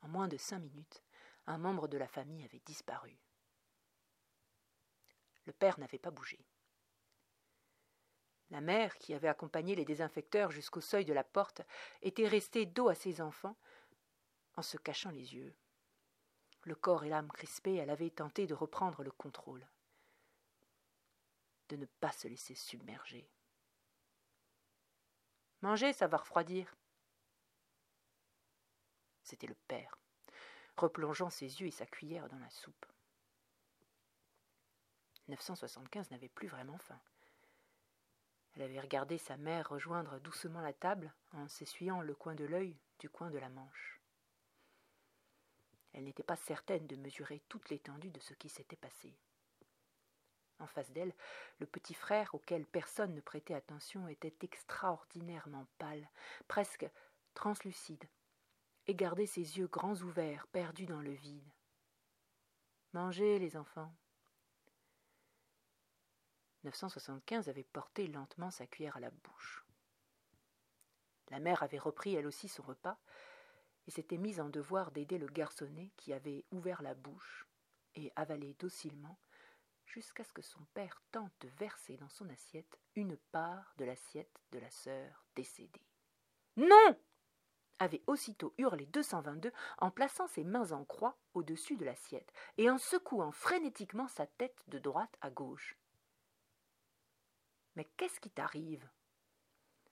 En 0.00 0.08
moins 0.08 0.28
de 0.28 0.38
cinq 0.38 0.60
minutes, 0.60 1.02
un 1.46 1.58
membre 1.58 1.88
de 1.88 1.98
la 1.98 2.08
famille 2.08 2.42
avait 2.42 2.62
disparu. 2.64 3.18
Le 5.44 5.52
père 5.52 5.78
n'avait 5.78 5.98
pas 5.98 6.10
bougé. 6.10 6.42
La 8.48 8.62
mère, 8.62 8.96
qui 8.96 9.12
avait 9.12 9.28
accompagné 9.28 9.74
les 9.74 9.84
désinfecteurs 9.84 10.52
jusqu'au 10.52 10.80
seuil 10.80 11.04
de 11.04 11.12
la 11.12 11.22
porte, 11.22 11.60
était 12.00 12.26
restée 12.26 12.64
dos 12.64 12.88
à 12.88 12.94
ses 12.94 13.20
enfants, 13.20 13.58
en 14.60 14.62
se 14.62 14.76
cachant 14.76 15.10
les 15.10 15.34
yeux. 15.34 15.56
Le 16.64 16.74
corps 16.74 17.04
et 17.04 17.08
l'âme 17.08 17.32
crispés, 17.32 17.76
elle 17.76 17.88
avait 17.88 18.10
tenté 18.10 18.46
de 18.46 18.52
reprendre 18.52 19.02
le 19.02 19.10
contrôle, 19.10 19.66
de 21.70 21.76
ne 21.76 21.86
pas 21.86 22.12
se 22.12 22.28
laisser 22.28 22.54
submerger. 22.54 23.26
Manger, 25.62 25.94
ça 25.94 26.08
va 26.08 26.18
refroidir. 26.18 26.76
C'était 29.22 29.46
le 29.46 29.54
père, 29.66 29.96
replongeant 30.76 31.30
ses 31.30 31.62
yeux 31.62 31.68
et 31.68 31.70
sa 31.70 31.86
cuillère 31.86 32.28
dans 32.28 32.38
la 32.38 32.50
soupe. 32.50 32.84
975 35.28 36.10
n'avait 36.10 36.28
plus 36.28 36.48
vraiment 36.48 36.76
faim. 36.76 37.00
Elle 38.56 38.62
avait 38.62 38.80
regardé 38.80 39.16
sa 39.16 39.38
mère 39.38 39.70
rejoindre 39.70 40.20
doucement 40.20 40.60
la 40.60 40.74
table 40.74 41.14
en 41.32 41.48
s'essuyant 41.48 42.02
le 42.02 42.14
coin 42.14 42.34
de 42.34 42.44
l'œil 42.44 42.76
du 42.98 43.08
coin 43.08 43.30
de 43.30 43.38
la 43.38 43.48
manche. 43.48 43.99
Elle 45.92 46.04
n'était 46.04 46.22
pas 46.22 46.36
certaine 46.36 46.86
de 46.86 46.96
mesurer 46.96 47.42
toute 47.48 47.68
l'étendue 47.70 48.10
de 48.10 48.20
ce 48.20 48.34
qui 48.34 48.48
s'était 48.48 48.76
passé. 48.76 49.12
En 50.60 50.66
face 50.66 50.90
d'elle, 50.92 51.14
le 51.58 51.66
petit 51.66 51.94
frère, 51.94 52.34
auquel 52.34 52.66
personne 52.66 53.14
ne 53.14 53.20
prêtait 53.20 53.54
attention, 53.54 54.08
était 54.08 54.34
extraordinairement 54.42 55.66
pâle, 55.78 56.08
presque 56.48 56.88
translucide, 57.34 58.04
et 58.86 58.94
gardait 58.94 59.26
ses 59.26 59.58
yeux 59.58 59.68
grands 59.68 59.96
ouverts, 60.02 60.46
perdus 60.48 60.86
dans 60.86 61.00
le 61.00 61.12
vide. 61.12 61.50
Mangez, 62.92 63.38
les 63.38 63.56
enfants. 63.56 63.92
975 66.64 67.48
avait 67.48 67.64
porté 67.64 68.06
lentement 68.06 68.50
sa 68.50 68.66
cuillère 68.66 68.96
à 68.96 69.00
la 69.00 69.10
bouche. 69.10 69.64
La 71.30 71.38
mère 71.38 71.62
avait 71.62 71.78
repris 71.78 72.14
elle 72.14 72.26
aussi 72.26 72.48
son 72.48 72.62
repas, 72.62 72.98
s'était 73.90 74.18
mise 74.18 74.40
en 74.40 74.48
devoir 74.48 74.90
d'aider 74.90 75.18
le 75.18 75.26
garçonnet 75.26 75.90
qui 75.96 76.12
avait 76.12 76.44
ouvert 76.50 76.82
la 76.82 76.94
bouche 76.94 77.46
et 77.94 78.12
avalé 78.16 78.54
docilement 78.58 79.18
jusqu'à 79.86 80.24
ce 80.24 80.32
que 80.32 80.42
son 80.42 80.64
père 80.74 81.02
tente 81.10 81.32
de 81.40 81.48
verser 81.58 81.96
dans 81.96 82.08
son 82.08 82.28
assiette 82.28 82.78
une 82.94 83.16
part 83.16 83.74
de 83.78 83.84
l'assiette 83.84 84.40
de 84.52 84.58
la 84.58 84.70
sœur 84.70 85.24
décédée. 85.34 85.86
Non 86.56 86.96
avait 87.78 88.02
aussitôt 88.06 88.54
hurlé 88.58 88.86
222 88.86 89.52
en 89.78 89.90
plaçant 89.90 90.26
ses 90.26 90.44
mains 90.44 90.70
en 90.72 90.84
croix 90.84 91.16
au-dessus 91.32 91.76
de 91.76 91.84
l'assiette 91.86 92.30
et 92.58 92.70
en 92.70 92.76
secouant 92.76 93.32
frénétiquement 93.32 94.06
sa 94.06 94.26
tête 94.26 94.62
de 94.68 94.78
droite 94.78 95.16
à 95.22 95.30
gauche. 95.30 95.78
Mais 97.74 97.86
qu'est-ce 97.96 98.20
qui 98.20 98.30
t'arrive? 98.30 98.86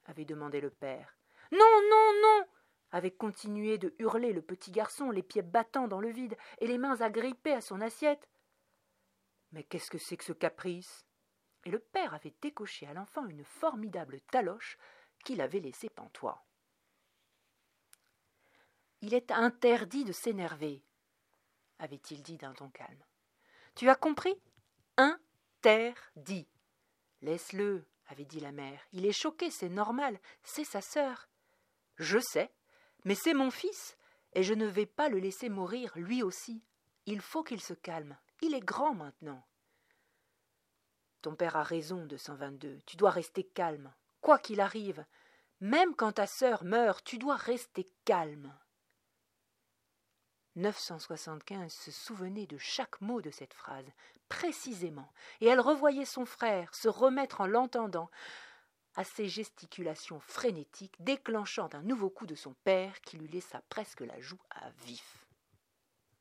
avait 0.05 0.25
demandé 0.25 0.61
le 0.61 0.71
père. 0.71 1.17
Non, 1.53 1.81
non, 1.91 2.13
non 2.23 2.47
avait 2.91 3.11
continué 3.11 3.79
de 3.79 3.95
hurler 3.99 4.33
le 4.33 4.43
petit 4.43 4.71
garçon, 4.71 5.11
les 5.11 5.23
pieds 5.23 5.43
battant 5.43 5.89
dans 5.89 6.01
le 6.01 6.11
vide 6.11 6.37
et 6.59 6.67
les 6.67 6.79
mains 6.79 7.01
agrippées 7.01 7.53
à 7.53 7.61
son 7.61 7.81
assiette. 7.81 8.29
Mais 9.53 9.63
qu'est-ce 9.63 9.91
que 9.91 9.99
c'est 9.99 10.17
que 10.17 10.25
ce 10.25 10.33
caprice? 10.33 11.07
Et 11.65 11.71
le 11.71 11.79
père 11.79 12.15
avait 12.15 12.35
décoché 12.41 12.87
à 12.87 12.95
l'enfant 12.95 13.27
une 13.27 13.45
formidable 13.45 14.21
taloche 14.31 14.79
qu'il 15.25 15.41
avait 15.41 15.61
laissée 15.61 15.91
pantois. 15.91 16.45
Il 19.01 19.15
est 19.15 19.31
interdit 19.31 20.05
de 20.05 20.13
s'énerver, 20.13 20.83
avait-il 21.79 22.23
dit 22.23 22.37
d'un 22.37 22.53
ton 22.53 22.69
calme. 22.71 23.05
Tu 23.75 23.89
as 23.89 23.95
compris? 23.95 24.35
Interdit. 24.97 26.49
Laisse-le, 27.23 27.87
avait 28.07 28.25
dit 28.25 28.41
la 28.41 28.53
mère. 28.53 28.81
Il 28.93 29.07
est 29.07 29.13
choqué, 29.13 29.51
c'est 29.51 29.69
normal, 29.69 30.19
c'est 30.43 30.65
sa 30.65 30.81
sœur. 30.81 31.29
Je 31.97 32.19
sais, 32.19 32.51
mais 33.09 33.15
c'est 33.15 33.33
mon 33.33 33.51
fils, 33.51 33.97
et 34.35 34.43
je 34.43 34.53
ne 34.53 34.67
vais 34.67 34.85
pas 34.85 35.09
le 35.09 35.19
laisser 35.19 35.49
mourir, 35.49 35.93
lui 35.97 36.23
aussi. 36.23 36.63
Il 37.07 37.23
faut 37.23 37.43
qu'il 37.43 37.63
se 37.63 37.73
calme. 37.73 38.19
Il 38.43 38.53
est 38.53 38.61
grand 38.61 38.93
maintenant. 38.93 39.43
Ton 41.23 41.35
père 41.35 41.57
a 41.57 41.63
raison 41.63 42.05
de 42.05 42.19
122. 42.19 42.81
Tu 42.85 42.99
dois 42.99 43.09
rester 43.09 43.45
calme, 43.45 43.95
quoi 44.21 44.39
qu'il 44.39 44.61
arrive. 44.61 45.07
Même 45.61 45.95
quand 45.95 46.13
ta 46.13 46.27
sœur 46.27 46.65
meurt, 46.65 47.03
tu 47.03 47.17
dois 47.17 47.37
rester 47.37 47.87
calme. 48.05 48.55
975 50.57 51.73
se 51.73 51.91
souvenait 51.91 52.47
de 52.47 52.59
chaque 52.59 53.01
mot 53.01 53.23
de 53.23 53.31
cette 53.31 53.55
phrase, 53.55 53.91
précisément, 54.29 55.11
et 55.41 55.47
elle 55.47 55.61
revoyait 55.61 56.05
son 56.05 56.27
frère 56.27 56.75
se 56.75 56.89
remettre 56.89 57.41
en 57.41 57.47
l'entendant, 57.47 58.11
à 58.97 59.05
ses 59.05 59.29
gesticulations 59.29 60.21
frénétiques, 60.21 60.97
déclenchant 61.01 61.69
un 61.73 61.83
nouveau 61.83 62.11
coup 62.11 62.27
de 62.27 62.35
son 62.35 62.55
père 62.65 63.01
qui 63.03 63.17
lui 63.17 63.29
laissa 63.29 63.63
presque 63.69 64.01
la 64.01 64.19
joue 64.21 64.41
à 64.51 64.71
vif. 64.85 65.27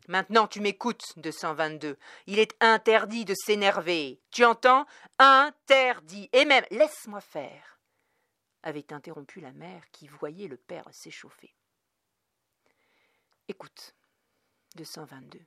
Maintenant 0.08 0.48
tu 0.48 0.62
m'écoutes, 0.62 1.18
222. 1.18 1.98
Il 2.28 2.40
est 2.40 2.56
interdit 2.62 3.26
de 3.26 3.34
s'énerver. 3.36 4.22
Tu 4.32 4.46
entends? 4.46 4.86
Interdit. 5.20 6.30
Et 6.32 6.46
même 6.46 6.66
laisse-moi 6.72 7.20
faire 7.20 7.78
avait 8.64 8.92
interrompu 8.92 9.40
la 9.40 9.54
mère 9.54 9.90
qui 9.92 10.08
voyait 10.08 10.48
le 10.48 10.58
père 10.58 10.88
s'échauffer. 10.92 11.54
Écoute, 13.48 13.96
222. 14.76 15.40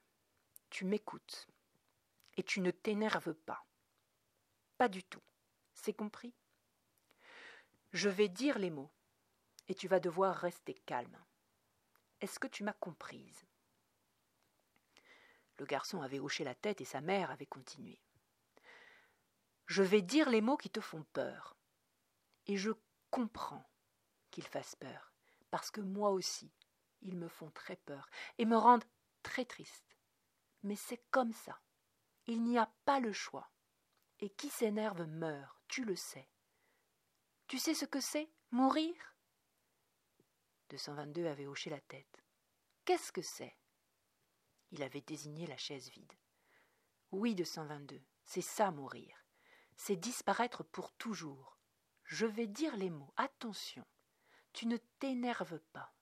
Tu 0.70 0.84
m'écoutes 0.86 1.46
et 2.36 2.42
tu 2.42 2.60
ne 2.60 2.70
t'énerves 2.70 3.34
pas. 3.34 3.64
Pas 4.78 4.88
du 4.88 5.04
tout. 5.04 5.22
C'est 5.74 5.92
compris? 5.92 6.32
Je 7.92 8.08
vais 8.08 8.28
dire 8.28 8.58
les 8.58 8.70
mots 8.70 8.92
et 9.66 9.74
tu 9.74 9.88
vas 9.88 9.98
devoir 9.98 10.36
rester 10.36 10.74
calme. 10.74 11.18
Est-ce 12.20 12.38
que 12.38 12.46
tu 12.46 12.62
m'as 12.62 12.72
comprise? 12.72 13.44
Le 15.58 15.66
garçon 15.66 16.00
avait 16.00 16.20
hoché 16.20 16.44
la 16.44 16.54
tête 16.54 16.80
et 16.80 16.84
sa 16.84 17.00
mère 17.00 17.30
avait 17.30 17.46
continué. 17.46 18.00
Je 19.66 19.82
vais 19.82 20.02
dire 20.02 20.30
les 20.30 20.40
mots 20.40 20.56
qui 20.56 20.70
te 20.70 20.80
font 20.80 21.04
peur. 21.12 21.56
Et 22.46 22.56
je 22.56 22.70
comprends 23.10 23.68
qu'ils 24.30 24.46
fassent 24.46 24.76
peur, 24.76 25.12
parce 25.50 25.70
que 25.70 25.80
moi 25.80 26.10
aussi, 26.10 26.52
ils 27.02 27.16
me 27.16 27.28
font 27.28 27.50
très 27.50 27.76
peur 27.76 28.08
et 28.38 28.44
me 28.44 28.56
rendent 28.56 28.88
très 29.22 29.44
triste. 29.44 29.96
Mais 30.62 30.76
c'est 30.76 31.02
comme 31.10 31.32
ça. 31.32 31.60
Il 32.26 32.42
n'y 32.42 32.58
a 32.58 32.72
pas 32.84 33.00
le 33.00 33.12
choix. 33.12 33.50
Et 34.20 34.30
qui 34.30 34.48
s'énerve 34.48 35.06
meurt, 35.06 35.56
tu 35.68 35.84
le 35.84 35.96
sais. 35.96 36.28
Tu 37.50 37.58
sais 37.58 37.74
ce 37.74 37.84
que 37.84 37.98
c'est, 37.98 38.30
mourir? 38.52 38.94
222 40.68 41.26
avait 41.26 41.48
hoché 41.48 41.68
la 41.68 41.80
tête. 41.80 42.22
Qu'est-ce 42.84 43.10
que 43.10 43.22
c'est? 43.22 43.56
Il 44.70 44.84
avait 44.84 45.00
désigné 45.00 45.48
la 45.48 45.56
chaise 45.56 45.90
vide. 45.90 46.12
Oui, 47.10 47.34
222, 47.34 48.00
c'est 48.22 48.40
ça 48.40 48.70
mourir. 48.70 49.26
C'est 49.76 49.96
disparaître 49.96 50.62
pour 50.62 50.92
toujours. 50.92 51.58
Je 52.04 52.24
vais 52.24 52.46
dire 52.46 52.76
les 52.76 52.88
mots. 52.88 53.12
Attention, 53.16 53.84
tu 54.52 54.68
ne 54.68 54.76
t'énerves 55.00 55.58
pas. 55.72 55.92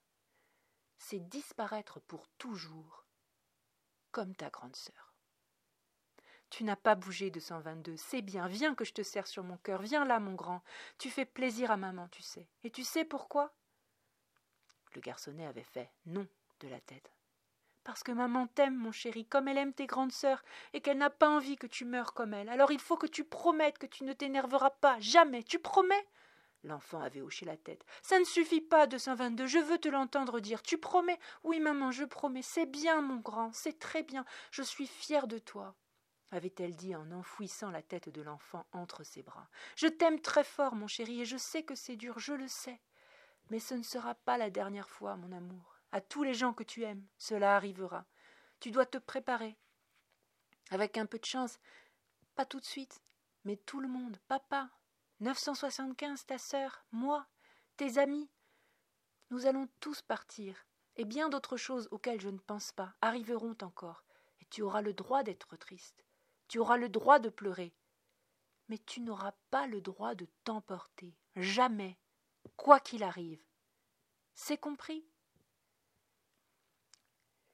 C'est 0.99 1.27
disparaître 1.29 1.99
pour 1.99 2.27
toujours 2.37 3.07
comme 4.11 4.35
ta 4.35 4.51
grande 4.51 4.75
sœur. 4.75 5.08
Tu 6.49 6.63
n'as 6.63 6.75
pas 6.75 6.95
bougé 6.95 7.29
de 7.29 7.39
122, 7.39 7.95
c'est 7.95 8.21
bien, 8.21 8.47
viens 8.47 8.73
que 8.73 8.83
je 8.83 8.93
te 8.93 9.03
serre 9.03 9.27
sur 9.27 9.43
mon 9.43 9.57
cœur, 9.57 9.81
viens 9.81 10.05
là, 10.05 10.19
mon 10.19 10.33
grand. 10.33 10.63
Tu 10.97 11.09
fais 11.09 11.25
plaisir 11.25 11.69
à 11.69 11.77
maman, 11.77 12.07
tu 12.09 12.23
sais. 12.23 12.47
Et 12.63 12.71
tu 12.71 12.83
sais 12.83 13.05
pourquoi? 13.05 13.53
Le 14.95 15.01
garçonnet 15.01 15.45
avait 15.45 15.63
fait 15.63 15.91
non 16.07 16.27
de 16.59 16.67
la 16.67 16.79
tête. 16.79 17.11
Parce 17.83 18.03
que 18.03 18.11
maman 18.11 18.47
t'aime, 18.47 18.75
mon 18.75 18.91
chéri, 18.91 19.25
comme 19.25 19.47
elle 19.47 19.57
aime 19.57 19.73
tes 19.73 19.85
grandes 19.85 20.11
sœurs, 20.11 20.43
et 20.73 20.81
qu'elle 20.81 20.97
n'a 20.97 21.09
pas 21.09 21.29
envie 21.29 21.55
que 21.55 21.67
tu 21.67 21.85
meurs 21.85 22.13
comme 22.13 22.33
elle. 22.33 22.49
Alors 22.49 22.71
il 22.71 22.79
faut 22.79 22.97
que 22.97 23.07
tu 23.07 23.23
promettes 23.23 23.77
que 23.77 23.85
tu 23.85 24.03
ne 24.03 24.13
t'énerveras 24.13 24.71
pas, 24.71 24.99
jamais. 24.99 25.43
Tu 25.43 25.59
promets? 25.59 26.07
L'enfant 26.63 26.99
avait 27.01 27.21
hoché 27.21 27.45
la 27.45 27.55
tête. 27.55 27.85
Ça 28.01 28.19
ne 28.19 28.25
suffit 28.25 28.61
pas, 28.61 28.85
222, 28.85 29.47
je 29.47 29.59
veux 29.59 29.77
te 29.77 29.87
l'entendre 29.87 30.39
dire. 30.39 30.61
Tu 30.61 30.77
promets? 30.77 31.19
Oui, 31.43 31.59
maman, 31.59 31.91
je 31.91 32.03
promets. 32.03 32.41
C'est 32.41 32.65
bien, 32.65 33.01
mon 33.01 33.17
grand, 33.17 33.53
c'est 33.53 33.79
très 33.79 34.03
bien. 34.03 34.25
Je 34.51 34.61
suis 34.61 34.87
fière 34.87 35.27
de 35.27 35.37
toi, 35.37 35.75
avait-elle 36.31 36.75
dit 36.75 36.95
en 36.95 37.11
enfouissant 37.11 37.71
la 37.71 37.81
tête 37.81 38.09
de 38.09 38.21
l'enfant 38.21 38.65
entre 38.71 39.03
ses 39.03 39.23
bras. 39.23 39.49
Je 39.75 39.87
t'aime 39.87 40.21
très 40.21 40.43
fort, 40.43 40.75
mon 40.75 40.87
chéri, 40.87 41.21
et 41.21 41.25
je 41.25 41.37
sais 41.37 41.63
que 41.63 41.75
c'est 41.75 41.95
dur, 41.95 42.19
je 42.19 42.33
le 42.33 42.47
sais. 42.47 42.79
Mais 43.49 43.59
ce 43.59 43.73
ne 43.73 43.83
sera 43.83 44.15
pas 44.15 44.37
la 44.37 44.49
dernière 44.49 44.89
fois, 44.89 45.15
mon 45.15 45.31
amour. 45.31 45.75
À 45.91 46.01
tous 46.01 46.23
les 46.23 46.35
gens 46.35 46.53
que 46.53 46.63
tu 46.63 46.83
aimes, 46.83 47.05
cela 47.17 47.55
arrivera. 47.55 48.05
Tu 48.59 48.71
dois 48.71 48.85
te 48.85 48.97
préparer. 48.97 49.57
Avec 50.69 50.97
un 50.97 51.07
peu 51.07 51.17
de 51.17 51.25
chance, 51.25 51.59
pas 52.35 52.45
tout 52.45 52.59
de 52.59 52.65
suite, 52.65 53.01
mais 53.43 53.57
tout 53.57 53.79
le 53.79 53.87
monde, 53.87 54.17
papa, 54.27 54.69
975, 55.19 56.25
ta 56.27 56.37
sœur, 56.37 56.85
moi, 56.91 57.25
tes 57.75 57.97
amis. 57.97 58.29
Nous 59.31 59.47
allons 59.47 59.67
tous 59.79 60.01
partir, 60.01 60.65
et 60.95 61.05
bien 61.05 61.29
d'autres 61.29 61.57
choses 61.57 61.87
auxquelles 61.91 62.21
je 62.21 62.29
ne 62.29 62.37
pense 62.37 62.71
pas 62.71 62.93
arriveront 63.01 63.57
encore, 63.61 64.03
et 64.41 64.45
tu 64.45 64.61
auras 64.61 64.81
le 64.81 64.93
droit 64.93 65.23
d'être 65.23 65.55
triste, 65.57 66.05
tu 66.49 66.59
auras 66.59 66.77
le 66.77 66.89
droit 66.89 67.19
de 67.19 67.29
pleurer, 67.29 67.73
mais 68.67 68.79
tu 68.79 69.01
n'auras 69.01 69.33
pas 69.51 69.67
le 69.67 69.81
droit 69.81 70.15
de 70.15 70.27
t'emporter, 70.43 71.15
jamais, 71.35 71.97
quoi 72.57 72.79
qu'il 72.79 73.03
arrive. 73.03 73.41
C'est 74.33 74.57
compris? 74.57 75.07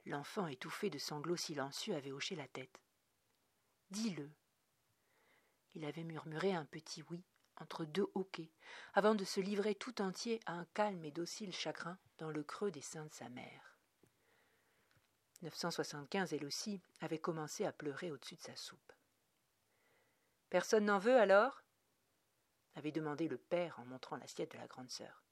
L'enfant 0.05 0.47
étouffé 0.47 0.89
de 0.89 0.97
sanglots 0.97 1.35
silencieux 1.35 1.93
avait 1.93 2.13
hoché 2.13 2.35
la 2.35 2.47
tête. 2.47 2.81
Dis-le. 3.89 4.31
Il 5.73 5.83
avait 5.83 6.03
murmuré 6.03 6.53
un 6.53 6.65
petit 6.65 7.03
oui, 7.09 7.21
entre 7.57 7.83
deux 7.83 8.07
hoquets, 8.13 8.51
avant 8.93 9.13
de 9.13 9.25
se 9.25 9.41
livrer 9.41 9.75
tout 9.75 10.01
entier 10.01 10.39
à 10.45 10.53
un 10.53 10.65
calme 10.73 11.03
et 11.03 11.11
docile 11.11 11.51
chagrin 11.51 11.97
dans 12.17 12.29
le 12.29 12.43
creux 12.43 12.71
des 12.71 12.81
seins 12.81 13.05
de 13.05 13.13
sa 13.13 13.27
mère. 13.27 13.74
975, 15.45 16.33
elle 16.33 16.45
aussi, 16.45 16.81
avait 17.01 17.19
commencé 17.19 17.65
à 17.65 17.71
pleurer 17.71 18.11
au-dessus 18.11 18.35
de 18.35 18.41
sa 18.41 18.55
soupe. 18.55 18.91
Personne 20.49 20.85
n'en 20.85 20.99
veut 20.99 21.17
alors? 21.17 21.63
avait 22.75 22.91
demandé 22.91 23.29
le 23.29 23.37
père 23.37 23.79
en 23.79 23.85
montrant 23.85 24.17
l'assiette 24.17 24.51
de 24.51 24.57
la 24.57 24.67
grande 24.67 24.91
sœur. 24.91 25.23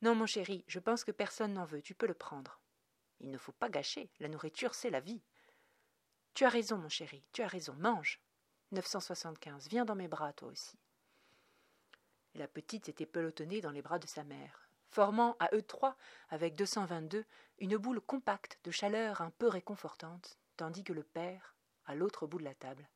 Non, 0.00 0.14
mon 0.14 0.26
chéri, 0.26 0.64
je 0.68 0.78
pense 0.78 1.02
que 1.02 1.10
personne 1.10 1.54
n'en 1.54 1.64
veut, 1.64 1.82
tu 1.82 1.94
peux 1.94 2.06
le 2.06 2.14
prendre. 2.14 2.60
Il 3.18 3.30
ne 3.30 3.38
faut 3.38 3.52
pas 3.52 3.68
gâcher, 3.68 4.10
la 4.20 4.28
nourriture, 4.28 4.74
c'est 4.74 4.90
la 4.90 5.00
vie. 5.00 5.22
Tu 6.34 6.44
as 6.44 6.48
raison, 6.48 6.76
mon 6.78 6.88
chéri, 6.88 7.24
tu 7.32 7.42
as 7.42 7.48
raison, 7.48 7.74
mange. 7.74 8.20
975, 8.70 9.68
viens 9.68 9.84
dans 9.84 9.96
mes 9.96 10.08
bras, 10.08 10.32
toi 10.32 10.48
aussi 10.48 10.78
la 12.34 12.48
petite 12.48 12.86
s'était 12.86 13.06
pelotonnée 13.06 13.60
dans 13.60 13.70
les 13.70 13.82
bras 13.82 13.98
de 13.98 14.06
sa 14.06 14.24
mère, 14.24 14.61
formant 14.92 15.36
à 15.40 15.48
eux 15.54 15.62
trois, 15.62 15.96
avec 16.28 16.54
222, 16.54 17.24
une 17.58 17.76
boule 17.78 18.00
compacte 18.00 18.60
de 18.64 18.70
chaleur 18.70 19.22
un 19.22 19.30
peu 19.30 19.48
réconfortante, 19.48 20.38
tandis 20.56 20.84
que 20.84 20.92
le 20.92 21.02
père, 21.02 21.56
à 21.86 21.94
l'autre 21.94 22.26
bout 22.26 22.38
de 22.38 22.44
la 22.44 22.54
table, 22.54 22.86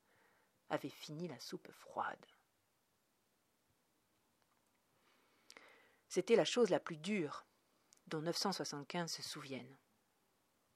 avait 0.68 0.90
fini 0.90 1.26
la 1.26 1.40
soupe 1.40 1.72
froide. 1.72 2.26
C'était 6.08 6.36
la 6.36 6.44
chose 6.44 6.70
la 6.70 6.80
plus 6.80 6.98
dure, 6.98 7.46
dont 8.06 8.20
975 8.20 9.10
se 9.10 9.22
souviennent. 9.22 9.76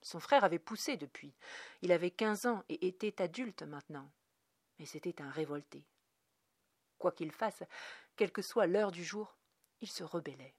Son 0.03 0.21
frère 0.21 0.45
avait 0.45 0.59
poussé 0.59 0.97
depuis. 0.97 1.35
Il 1.83 1.93
avait 1.93 2.11
quinze 2.11 2.47
ans 2.47 2.65
et 2.71 2.87
était 2.87 3.21
adulte 3.21 3.63
maintenant. 3.63 4.11
Mais 4.79 4.87
c'était 4.87 5.21
un 5.21 5.31
révolté. 5.31 5.85
Quoi 6.99 7.13
qu'il 7.13 7.33
fasse, 7.33 7.63
quelle 8.17 8.33
que 8.33 8.43
soit 8.43 8.67
l'heure 8.67 8.91
du 8.91 9.05
jour, 9.05 9.37
il 9.81 9.91
se 9.91 10.03
rebellait. 10.03 10.55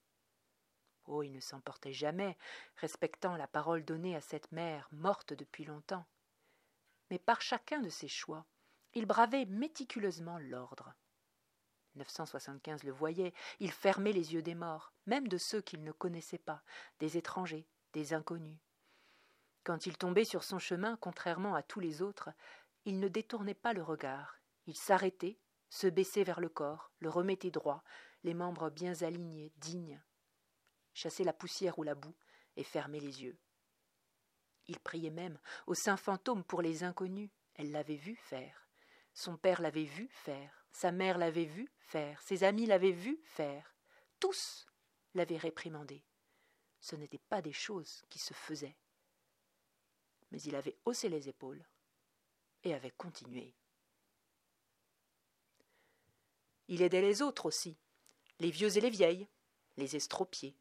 Oh, 1.13 1.23
il 1.23 1.33
ne 1.33 1.41
s'emportait 1.41 1.91
jamais, 1.91 2.37
respectant 2.77 3.35
la 3.35 3.45
parole 3.45 3.83
donnée 3.83 4.15
à 4.15 4.21
cette 4.21 4.49
mère 4.53 4.87
morte 4.93 5.33
depuis 5.33 5.65
longtemps. 5.65 6.05
Mais 7.09 7.19
par 7.19 7.41
chacun 7.41 7.81
de 7.81 7.89
ses 7.89 8.07
choix, 8.07 8.45
il 8.93 9.05
bravait 9.05 9.43
méticuleusement 9.43 10.37
l'ordre. 10.37 10.93
975 11.95 12.83
le 12.83 12.93
voyait, 12.93 13.33
il 13.59 13.73
fermait 13.73 14.13
les 14.13 14.33
yeux 14.33 14.41
des 14.41 14.55
morts, 14.55 14.93
même 15.05 15.27
de 15.27 15.37
ceux 15.37 15.59
qu'il 15.59 15.83
ne 15.83 15.91
connaissait 15.91 16.37
pas, 16.37 16.63
des 16.99 17.17
étrangers, 17.17 17.67
des 17.91 18.13
inconnus. 18.13 18.59
Quand 19.65 19.85
il 19.87 19.97
tombait 19.97 20.23
sur 20.23 20.45
son 20.45 20.59
chemin, 20.59 20.95
contrairement 20.95 21.55
à 21.55 21.61
tous 21.61 21.81
les 21.81 22.01
autres, 22.01 22.29
il 22.85 23.01
ne 23.01 23.09
détournait 23.09 23.53
pas 23.53 23.73
le 23.73 23.83
regard, 23.83 24.37
il 24.65 24.77
s'arrêtait, 24.77 25.41
se 25.69 25.87
baissait 25.87 26.23
vers 26.23 26.39
le 26.39 26.47
corps, 26.47 26.93
le 26.99 27.09
remettait 27.09 27.51
droit, 27.51 27.83
les 28.23 28.33
membres 28.33 28.69
bien 28.69 28.93
alignés, 29.01 29.51
dignes, 29.57 30.01
chassait 30.93 31.23
la 31.23 31.33
poussière 31.33 31.79
ou 31.79 31.83
la 31.83 31.95
boue 31.95 32.15
et 32.55 32.63
fermait 32.63 32.99
les 32.99 33.23
yeux. 33.23 33.37
Il 34.67 34.79
priait 34.79 35.09
même 35.09 35.39
au 35.67 35.73
saint 35.73 35.97
fantôme 35.97 36.43
pour 36.43 36.61
les 36.61 36.83
inconnus, 36.83 37.29
elle 37.55 37.71
l'avait 37.71 37.95
vu 37.95 38.15
faire. 38.15 38.67
Son 39.13 39.37
père 39.37 39.61
l'avait 39.61 39.83
vu 39.83 40.07
faire, 40.11 40.65
sa 40.71 40.91
mère 40.91 41.17
l'avait 41.17 41.45
vu 41.45 41.69
faire, 41.79 42.21
ses 42.21 42.43
amis 42.43 42.65
l'avaient 42.65 42.91
vu 42.91 43.19
faire. 43.25 43.75
Tous 44.19 44.65
l'avaient 45.13 45.37
réprimandé. 45.37 46.03
Ce 46.79 46.95
n'étaient 46.95 47.17
pas 47.17 47.41
des 47.41 47.53
choses 47.53 48.03
qui 48.09 48.19
se 48.19 48.33
faisaient. 48.33 48.77
Mais 50.31 50.41
il 50.41 50.55
avait 50.55 50.77
haussé 50.85 51.09
les 51.09 51.27
épaules 51.27 51.63
et 52.63 52.73
avait 52.73 52.91
continué. 52.91 53.53
Il 56.67 56.81
aidait 56.81 57.01
les 57.01 57.21
autres 57.21 57.47
aussi, 57.47 57.77
les 58.39 58.49
vieux 58.49 58.77
et 58.77 58.81
les 58.81 58.89
vieilles, 58.89 59.27
les 59.75 59.95
estropiés. 59.95 60.55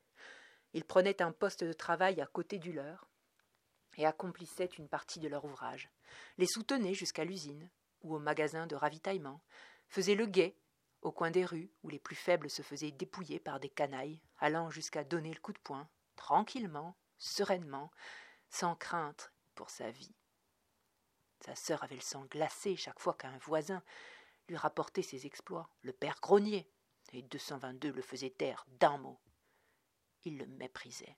Il 0.73 0.85
prenait 0.85 1.23
un 1.23 1.33
poste 1.33 1.65
de 1.65 1.73
travail 1.73 2.21
à 2.21 2.27
côté 2.27 2.59
du 2.59 2.73
leur 2.73 3.09
et 3.97 4.07
accomplissait 4.07 4.71
une 4.79 4.89
partie 4.89 5.21
de 5.21 5.29
leur 5.29 5.45
ouvrage, 5.45 5.91
les 6.39 6.47
soutenait 6.47 6.95
jusqu'à 6.95 7.25
l'usine, 7.25 7.69
ou 8.03 8.15
au 8.15 8.19
magasin 8.19 8.67
de 8.67 8.77
ravitaillement, 8.77 9.43
faisait 9.89 10.15
le 10.15 10.27
guet 10.27 10.57
au 11.03 11.13
coin 11.13 11.31
des 11.31 11.45
rues 11.45 11.71
où 11.83 11.89
les 11.89 11.99
plus 11.99 12.17
faibles 12.17 12.51
se 12.51 12.63
faisaient 12.63 12.93
dépouiller 12.93 13.41
par 13.41 13.59
des 13.59 13.69
canailles, 13.69 14.21
allant 14.39 14.71
jusqu'à 14.71 15.05
donner 15.05 15.33
le 15.33 15.41
coup 15.41 15.53
de 15.53 15.59
poing, 15.59 15.89
tranquillement, 16.17 16.97
sereinement, 17.19 17.91
sans 18.49 18.75
crainte 18.75 19.33
pour 19.55 19.71
sa 19.71 19.91
vie. 19.91 20.15
Sa 21.45 21.55
sœur 21.55 21.83
avait 21.83 21.95
le 21.95 22.01
sang 22.03 22.27
glacé 22.27 22.77
chaque 22.77 23.01
fois 23.01 23.15
qu'un 23.15 23.39
voisin 23.39 23.83
lui 24.49 24.57
rapportait 24.57 25.03
ses 25.03 25.27
exploits, 25.27 25.71
le 25.83 25.93
père 25.93 26.19
grognier, 26.21 26.71
et 27.13 27.23
222 27.23 27.93
le 27.93 28.03
faisait 28.03 28.31
taire 28.31 28.67
d'un 28.69 28.99
mot. 28.99 29.19
Il 30.25 30.39
le 30.39 30.47
méprisait. 30.47 31.17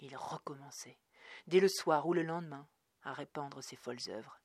Il 0.00 0.16
recommençait, 0.16 0.98
dès 1.46 1.60
le 1.60 1.68
soir 1.68 2.06
ou 2.06 2.14
le 2.14 2.22
lendemain, 2.22 2.66
à 3.02 3.12
répandre 3.12 3.62
ses 3.62 3.76
folles 3.76 4.08
œuvres. 4.08 4.40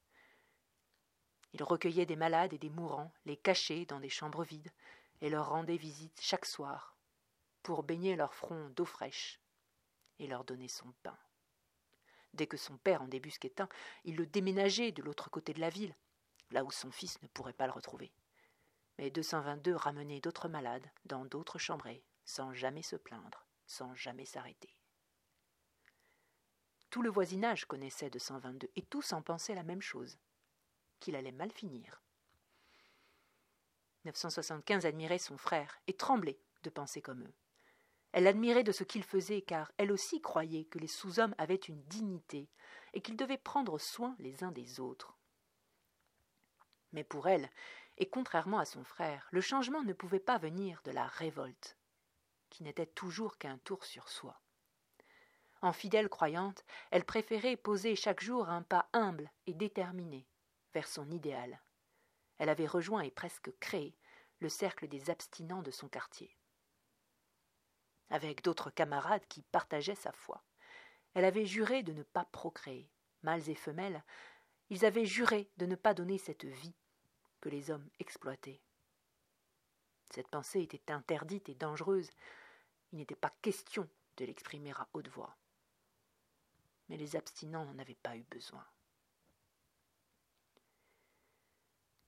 Il 1.53 1.63
recueillait 1.63 2.05
des 2.05 2.15
malades 2.15 2.53
et 2.53 2.57
des 2.57 2.69
mourants, 2.69 3.13
les 3.25 3.37
cachait 3.37 3.85
dans 3.85 3.99
des 3.99 4.09
chambres 4.09 4.43
vides, 4.43 4.71
et 5.21 5.29
leur 5.29 5.49
rendait 5.49 5.77
visite 5.77 6.19
chaque 6.21 6.45
soir, 6.45 6.97
pour 7.63 7.83
baigner 7.83 8.15
leur 8.15 8.33
front 8.33 8.69
d'eau 8.69 8.85
fraîche 8.85 9.39
et 10.19 10.27
leur 10.27 10.43
donner 10.43 10.67
son 10.67 10.91
pain. 11.03 11.17
Dès 12.33 12.47
que 12.47 12.57
son 12.57 12.77
père 12.77 13.01
en 13.01 13.07
débusquait 13.07 13.61
un, 13.61 13.69
il 14.03 14.17
le 14.17 14.25
déménageait 14.25 14.91
de 14.91 15.01
l'autre 15.01 15.29
côté 15.29 15.53
de 15.53 15.61
la 15.61 15.69
ville, 15.69 15.95
là 16.51 16.65
où 16.65 16.71
son 16.71 16.91
fils 16.91 17.21
ne 17.21 17.27
pourrait 17.29 17.53
pas 17.53 17.67
le 17.67 17.71
retrouver. 17.71 18.11
Mais 18.97 19.09
222 19.09 19.75
ramenait 19.75 20.19
d'autres 20.19 20.49
malades 20.49 20.89
dans 21.05 21.25
d'autres 21.25 21.59
chambrées, 21.59 22.03
sans 22.25 22.53
jamais 22.53 22.81
se 22.81 22.97
plaindre, 22.97 23.44
sans 23.65 23.93
jamais 23.95 24.25
s'arrêter. 24.25 24.75
Tout 26.89 27.01
le 27.01 27.09
voisinage 27.09 27.65
connaissait 27.65 28.09
222 28.09 28.69
et 28.75 28.81
tous 28.81 29.11
en 29.13 29.21
pensaient 29.21 29.55
la 29.55 29.63
même 29.63 29.81
chose 29.81 30.17
qu'il 30.99 31.15
allait 31.15 31.31
mal 31.31 31.51
finir. 31.51 32.01
975 34.05 34.85
admirait 34.85 35.17
son 35.17 35.37
frère 35.37 35.79
et 35.87 35.93
tremblait 35.93 36.39
de 36.63 36.69
penser 36.69 37.01
comme 37.01 37.23
eux. 37.23 37.33
Elle 38.11 38.23
l'admirait 38.23 38.63
de 38.63 38.71
ce 38.71 38.85
qu'il 38.85 39.03
faisait 39.03 39.41
car 39.41 39.71
elle 39.77 39.91
aussi 39.91 40.21
croyait 40.21 40.65
que 40.65 40.79
les 40.79 40.87
sous-hommes 40.87 41.35
avaient 41.37 41.55
une 41.55 41.83
dignité 41.83 42.47
et 42.93 43.01
qu'ils 43.01 43.17
devaient 43.17 43.37
prendre 43.37 43.77
soin 43.77 44.15
les 44.19 44.43
uns 44.43 44.51
des 44.51 44.79
autres. 44.79 45.17
Mais 46.93 47.03
pour 47.03 47.27
elle, 47.27 47.49
et 47.97 48.09
contrairement 48.09 48.59
à 48.59 48.65
son 48.65 48.85
frère, 48.85 49.27
le 49.31 49.41
changement 49.41 49.83
ne 49.83 49.91
pouvait 49.91 50.19
pas 50.19 50.37
venir 50.37 50.81
de 50.85 50.91
la 50.91 51.07
révolte, 51.07 51.77
qui 52.55 52.63
n'était 52.63 52.85
toujours 52.85 53.37
qu'un 53.37 53.57
tour 53.57 53.83
sur 53.83 54.07
soi. 54.07 54.39
En 55.61 55.73
fidèle 55.73 56.07
croyante, 56.07 56.63
elle 56.89 57.03
préférait 57.03 57.57
poser 57.57 57.97
chaque 57.97 58.23
jour 58.23 58.47
un 58.47 58.61
pas 58.61 58.87
humble 58.93 59.29
et 59.45 59.53
déterminé, 59.53 60.25
vers 60.73 60.87
son 60.87 61.11
idéal. 61.11 61.61
Elle 62.37 62.47
avait 62.47 62.65
rejoint 62.65 63.01
et 63.01 63.11
presque 63.11 63.51
créé 63.59 63.93
le 64.39 64.47
cercle 64.47 64.87
des 64.87 65.09
abstinents 65.09 65.63
de 65.63 65.71
son 65.71 65.89
quartier. 65.89 66.33
Avec 68.09 68.41
d'autres 68.41 68.69
camarades 68.69 69.27
qui 69.27 69.41
partageaient 69.41 69.93
sa 69.93 70.13
foi, 70.13 70.41
elle 71.13 71.25
avait 71.25 71.45
juré 71.45 71.83
de 71.83 71.91
ne 71.91 72.03
pas 72.03 72.23
procréer. 72.23 72.89
Mâles 73.21 73.49
et 73.49 73.55
femelles, 73.55 74.01
ils 74.69 74.85
avaient 74.85 75.05
juré 75.05 75.49
de 75.57 75.65
ne 75.65 75.75
pas 75.75 75.93
donner 75.93 76.17
cette 76.17 76.45
vie 76.45 76.75
que 77.41 77.49
les 77.49 77.69
hommes 77.69 77.89
exploitaient. 77.99 78.61
Cette 80.11 80.29
pensée 80.29 80.61
était 80.61 80.93
interdite 80.93 81.49
et 81.49 81.55
dangereuse. 81.55 82.11
Il 82.95 82.99
n'était 82.99 83.13
pas 83.13 83.35
question 83.41 83.89
de 84.15 84.23
l'exprimer 84.23 84.71
à 84.71 84.87
haute 84.93 85.09
voix. 85.09 85.35
Mais 86.87 86.95
les 86.95 87.17
abstinents 87.17 87.65
n'en 87.65 87.77
avaient 87.77 87.93
pas 87.93 88.15
eu 88.15 88.23
besoin. 88.23 88.65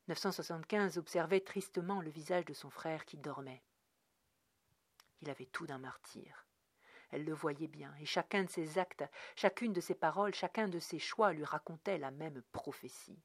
975 0.08 0.97
observait 0.97 1.41
tristement 1.41 2.00
le 2.00 2.10
visage 2.10 2.45
de 2.45 2.54
son 2.54 2.69
frère 2.69 3.04
qui 3.04 3.17
dormait. 3.17 3.65
Il 5.19 5.30
avait 5.30 5.47
tout 5.47 5.67
d'un 5.67 5.78
martyr. 5.78 6.47
Elle 7.10 7.26
le 7.26 7.34
voyait 7.34 7.67
bien, 7.67 7.93
et 7.97 8.06
chacun 8.06 8.45
de 8.45 8.50
ses 8.50 8.78
actes, 8.78 9.04
chacune 9.36 9.73
de 9.73 9.82
ses 9.82 9.95
paroles, 9.95 10.34
chacun 10.34 10.69
de 10.69 10.80
ses 10.80 11.00
choix 11.00 11.34
lui 11.34 11.43
racontait 11.43 11.97
la 11.97 12.12
même 12.12 12.41
prophétie. 12.54 13.21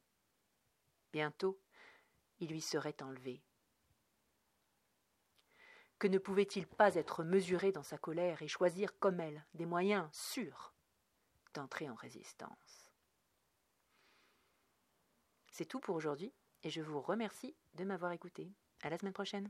Bientôt, 1.13 1.57
il 2.39 2.49
lui 2.49 2.59
serait 2.59 3.01
enlevé. 3.01 3.41
Que 5.99 6.07
ne 6.07 6.17
pouvait-il 6.17 6.67
pas 6.67 6.95
être 6.95 7.23
mesuré 7.23 7.71
dans 7.71 7.83
sa 7.83 7.97
colère 7.97 8.41
et 8.41 8.47
choisir 8.47 8.97
comme 8.99 9.19
elle 9.19 9.45
des 9.53 9.65
moyens 9.65 10.07
sûrs 10.11 10.73
d'entrer 11.53 11.89
en 11.89 11.95
résistance 11.95 12.91
C'est 15.51 15.65
tout 15.65 15.79
pour 15.79 15.95
aujourd'hui 15.95 16.33
et 16.63 16.69
je 16.69 16.81
vous 16.81 17.01
remercie 17.01 17.55
de 17.75 17.83
m'avoir 17.83 18.11
écouté. 18.11 18.51
À 18.81 18.89
la 18.89 18.97
semaine 18.97 19.13
prochaine. 19.13 19.49